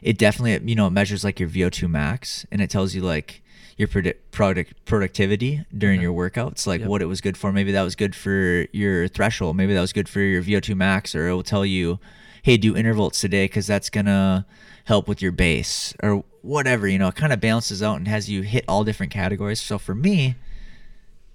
[0.00, 3.42] it definitely you know it measures like your VO2 max and it tells you like
[3.76, 6.88] your predict product productivity during your workouts like Yep.
[6.88, 9.92] what it was good for maybe that was good for your threshold maybe that was
[9.92, 11.98] good for your VO2 max or it will tell you
[12.42, 14.46] hey, do intervals today because that's gonna
[14.84, 16.86] help with your base or whatever.
[16.86, 19.60] You know, it kind of balances out and has you hit all different categories.
[19.60, 20.36] So for me,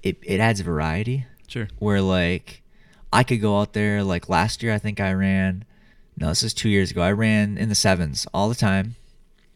[0.03, 1.67] it it adds variety Sure.
[1.79, 2.61] where like
[3.11, 5.65] I could go out there like last year I think I ran
[6.17, 8.95] no this is 2 years ago I ran in the sevens all the time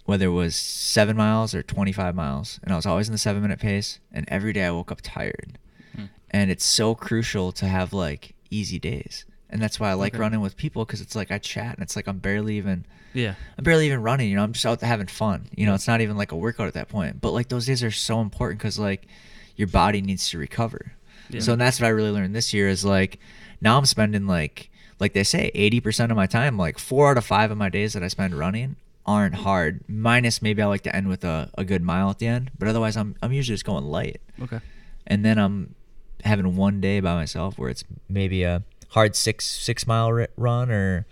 [0.06, 3.42] whether it was 7 miles or 25 miles and I was always in the 7
[3.42, 5.58] minute pace and every day I woke up tired
[5.96, 6.06] hmm.
[6.32, 10.22] and it's so crucial to have like easy days and that's why I like Okay.
[10.22, 13.36] running with people cuz it's like I chat and it's like I'm barely even Yeah.
[13.58, 14.44] I'm barely even running, you know.
[14.44, 15.48] I'm just out there having fun.
[15.56, 17.22] You know, it's not even like a workout at that point.
[17.22, 19.08] But like those days are so important because like
[19.56, 20.94] your body needs to recover.
[21.30, 21.40] Yeah.
[21.40, 23.20] So that's what I really learned this year is like
[23.62, 27.26] now I'm spending like like they say 80% of my time, like four out of
[27.26, 28.76] five of my days that I spend running
[29.06, 29.84] aren't hard.
[29.88, 32.52] Minus maybe I like to end with a, a good mile at the end.
[32.58, 34.22] But otherwise I'm I'm usually just going light.
[34.42, 34.60] Okay.
[35.08, 35.76] And then I'm
[36.24, 41.06] having one day by myself where it's maybe a hard six six mile run or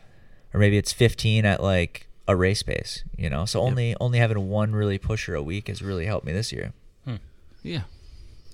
[0.53, 3.67] or maybe it's 15 at like a race pace you know so Yep.
[3.71, 6.71] only only having one really pusher a week has really helped me this year
[7.05, 7.15] hmm.
[7.61, 7.81] Yeah.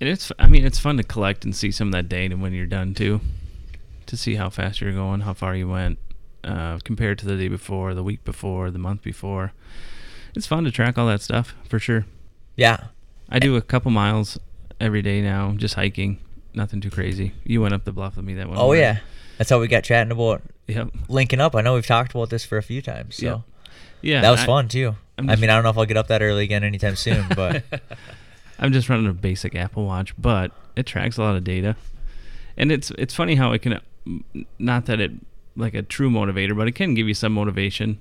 [0.00, 2.52] And it's, I mean, it's fun to collect and see some of that data when
[2.54, 3.20] you're done too,
[4.06, 5.98] to see how fast you're going, how far you went,
[6.44, 9.52] uh, compared to the day before, the week before, the month before.
[10.34, 12.06] It's fun to track all that stuff for sure.
[12.56, 12.84] yeah
[13.28, 14.38] I do a couple miles
[14.80, 16.18] every day now, just hiking.
[16.54, 17.32] Nothing too crazy.
[17.44, 18.56] You went up the bluff with me that one.
[18.58, 18.82] oh morning.
[18.82, 18.98] yeah
[19.38, 20.90] that's how we got chatting about Yep.
[21.08, 23.40] linking up i know we've talked about this for a few times so Yep.
[24.02, 24.20] Yeah.
[24.20, 26.22] that was I- fun too i mean i don't know if i'll get up that
[26.22, 27.64] early again anytime soon but
[28.58, 31.76] I'm just running a basic Apple Watch, but it tracks a lot of data,
[32.58, 33.80] and it's it's funny how it can,
[34.58, 35.12] not that it
[35.56, 37.98] like a true motivator, but it can give you some motivation.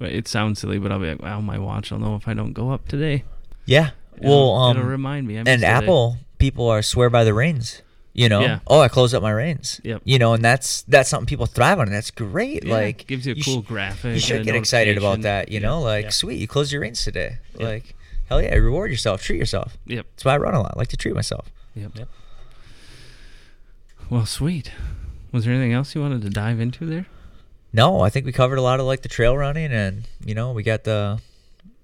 [0.00, 2.52] It sounds silly, but I'll be like, wow, my watch I'll know if I don't
[2.52, 3.24] go up today.
[3.64, 5.36] yeah well um it'll remind me.
[5.38, 7.82] I and apple people are swear by the reins
[8.14, 8.60] you know Yeah.
[8.66, 10.00] oh i closed up my reins Yep.
[10.04, 13.26] you know and that's that's something people thrive on and that's great Yeah, like gives
[13.26, 14.14] you a sh- cool graphic.
[14.14, 15.66] you should get excited about that you Yeah.
[15.68, 17.94] know like sweet you closed your reins today like
[18.30, 20.06] hell yeah reward yourself treat yourself Yep.
[20.14, 21.92] that's why i run a lot I like to treat myself Yep.
[21.98, 22.08] Yep.
[24.08, 24.70] Well, sweet.
[25.36, 27.06] Was there anything else you wanted to dive into there?
[27.72, 30.52] no i think we covered a lot of like the trail running and you know
[30.52, 31.20] we got the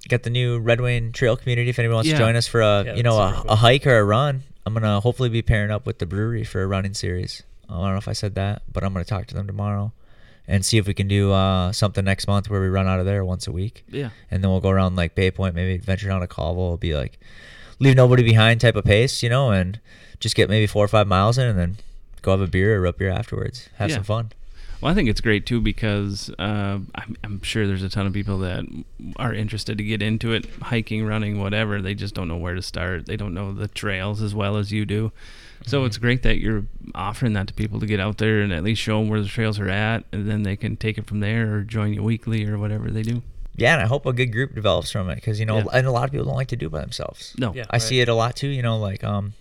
[0.09, 2.16] got the new red wing trail community if anyone wants Yeah.
[2.18, 4.42] to join us for a Yeah, you know a, super a hike or a run
[4.64, 7.90] i'm gonna hopefully be pairing up with the brewery for a running series i don't
[7.92, 9.92] know if i said that but i'm gonna talk to them tomorrow
[10.48, 13.05] and see if we can do uh, something next month where we run out of
[13.07, 14.11] there once a week Yeah.
[14.30, 16.66] and then we'll go around like Bay Point, maybe venture down to Colvill.
[16.66, 17.18] It'll be like
[17.78, 19.78] leave nobody behind type of pace, you know, and
[20.20, 21.76] just get maybe four or five miles in, and then
[22.23, 23.68] go have a beer or root beer afterwards.
[23.77, 23.97] Have Yeah.
[23.97, 24.33] some fun.
[24.81, 28.12] Well, I think it's great too because uh, I'm, I'm sure there's a ton of
[28.12, 28.64] people that
[29.16, 31.81] are interested to get into it, hiking, running, whatever.
[31.81, 33.07] They just don't know where to start.
[33.07, 35.12] They don't know the trails as well as you do.
[35.64, 36.64] So it's great that you're
[36.97, 39.29] offering that to people to get out there and at least show them where the
[39.29, 42.45] trails are at, and then they can take it from there or join you weekly
[42.49, 43.23] or whatever they do.
[43.55, 45.64] Yeah, and I hope a good group develops from it because you know, Yeah.
[45.75, 47.35] and a lot of people don't like to do it by themselves.
[47.39, 47.55] No.
[47.55, 47.66] Yeah.
[47.70, 48.49] I see it a lot too.
[48.49, 49.35] You know, like um,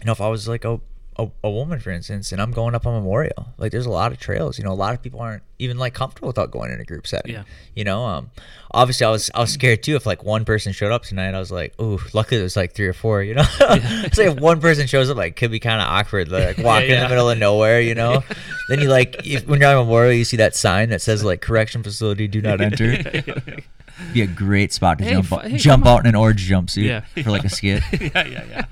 [0.00, 0.80] you know, if I was like a,
[1.16, 4.12] a a woman, for instance, and I'm going up on Memorial, like there's a lot
[4.12, 4.58] of trails.
[4.58, 7.06] You know, a lot of people aren't even like comfortable without going in a group
[7.06, 7.32] setting.
[7.34, 7.44] Yeah.
[7.76, 8.30] You know, um,
[8.72, 11.34] obviously I was I was scared too if like one person showed up tonight.
[11.34, 13.22] I was like, ooh, luckily there's like three or four.
[13.22, 16.28] You know, it's like if one person shows up, like could be kind of awkward,
[16.28, 17.02] like walking in yeah.
[17.04, 17.80] the middle of nowhere.
[17.80, 18.24] You know,
[18.68, 21.40] then you like if, when you're on Memorial, you see that sign that says like
[21.40, 22.98] correction facility, do not enter.
[24.12, 25.98] Be a great spot to Hey, jump fu- out, hey, jump come on.
[25.98, 27.22] out in an orange jumpsuit Yeah.
[27.22, 27.80] for like a skit.
[27.92, 28.64] yeah, yeah, yeah.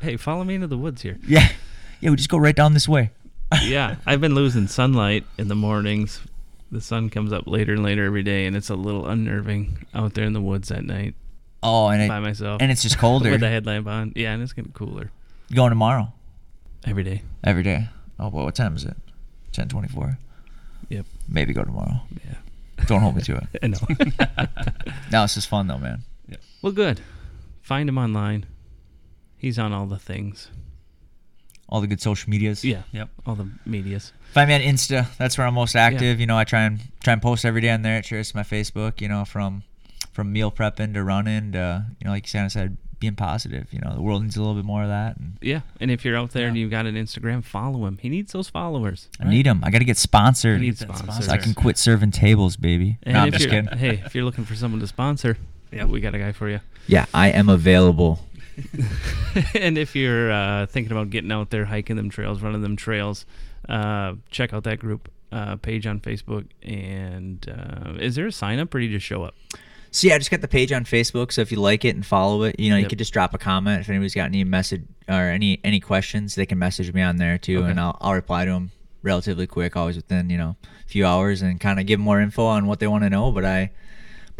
[0.00, 1.18] Hey, follow me into the woods here.
[1.26, 1.48] Yeah,
[2.00, 2.10] yeah.
[2.10, 3.10] We just go right down this way.
[3.62, 6.20] yeah, I've been losing sunlight in the mornings.
[6.72, 10.14] The sun comes up later and later every day, and it's a little unnerving out
[10.14, 11.14] there in the woods at night
[11.62, 12.62] Oh, and by it, myself.
[12.62, 13.30] and it's just colder.
[13.32, 14.12] with the headlamp on.
[14.14, 15.10] Yeah, and it's getting cooler
[15.52, 16.12] Going tomorrow
[16.86, 17.22] every day.
[17.42, 17.88] every day.
[18.20, 18.96] Oh boy, what time is it?
[19.52, 20.16] Ten twenty four.
[20.88, 21.06] Yep.
[21.28, 22.00] Maybe go tomorrow.
[22.24, 22.36] Yeah.
[22.86, 23.62] Don't hold me to it.
[23.70, 24.46] Know.
[25.10, 26.02] No, it's just fun though, man.
[26.62, 27.00] well, good.
[27.62, 28.46] Find him online.
[29.36, 30.50] He's on all the things.
[31.70, 32.64] All the good social medias.
[32.64, 32.82] Yeah.
[32.92, 33.08] Yep.
[33.26, 34.12] All the medias.
[34.32, 35.06] Find me on Insta.
[35.16, 36.20] That's where I'm most active.
[36.20, 37.98] You know, I try and try and post every day on there.
[37.98, 39.00] It shares my Facebook.
[39.00, 39.62] You know, from
[40.12, 43.72] from meal prepping to running to you know, like Santa said, being positive.
[43.72, 45.16] You know, the world needs a little bit more of that.
[45.16, 45.60] And Yeah.
[45.80, 47.98] And if you're out there and you've got an Instagram, follow him.
[47.98, 49.08] He needs those followers.
[49.18, 49.60] I need him.
[49.64, 51.26] I got to get sponsored He needs sponsors.
[51.26, 52.98] so I can quit serving tables, baby.
[53.02, 53.66] And no, I'm just kidding.
[53.78, 55.38] hey, if you're looking for someone to sponsor,
[55.72, 56.60] yeah, we got a guy for you.
[56.86, 58.20] Yeah, I am available.
[59.54, 63.26] and if you're uh, thinking about getting out there, hiking them trails, running them trails,
[63.68, 66.46] uh, check out that group uh, page on Facebook.
[66.62, 69.34] And uh, is there a sign up or do you just show up?
[69.92, 71.32] So yeah, I just got the page on Facebook.
[71.32, 72.90] So if you like it and follow it, you know, you Yep.
[72.90, 73.80] could just drop a comment.
[73.80, 77.38] If anybody's got any message or any any questions, they can message me on there
[77.38, 77.70] too, Okay.
[77.72, 78.70] and I'll I'll reply to them
[79.02, 82.44] relatively quick, always within you know a few hours, and kind of give more info
[82.46, 83.32] on what they want to know.
[83.32, 83.70] But I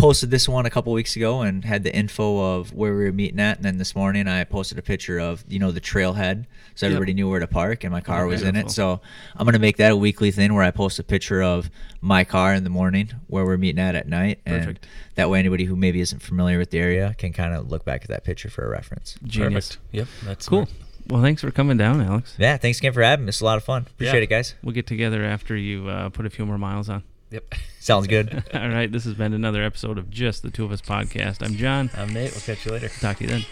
[0.01, 3.13] posted this one a couple weeks ago and had the info of where we were
[3.13, 6.47] meeting at, and then this morning I posted a picture of you know the trailhead,
[6.75, 6.95] so Yep.
[6.95, 8.71] everybody knew where to park, and my car Oh, was in beautiful.
[8.71, 8.73] it.
[8.73, 9.01] So
[9.37, 11.71] I'm gonna make that a weekly thing where I post a picture of
[12.01, 14.87] my car in the morning, where we're meeting at at night, and Perfect.
[15.17, 18.03] that way anybody who maybe isn't familiar with the area can kind of look back
[18.03, 19.17] at that picture for a reference.
[19.25, 19.77] Genius.
[19.77, 19.85] Perfect.
[19.93, 20.67] Yep, that's Cool.
[20.67, 20.79] smart.
[21.09, 22.35] Well, thanks for coming down, Alex.
[22.39, 23.31] Yeah, thanks again for having me.
[23.31, 23.83] It's a lot of fun.
[23.91, 24.25] Appreciate Yeah.
[24.25, 24.55] it, guys.
[24.63, 27.03] We'll get together after you uh, put a few more miles on.
[27.31, 27.55] Yep.
[27.81, 28.45] Sounds good.
[28.55, 31.43] All right, this has been another episode of Just the Two of Us podcast.
[31.43, 31.91] I'm John.
[31.97, 32.33] I'm Nate.
[32.33, 32.89] We'll catch you later.
[32.89, 33.47] Talk to you then.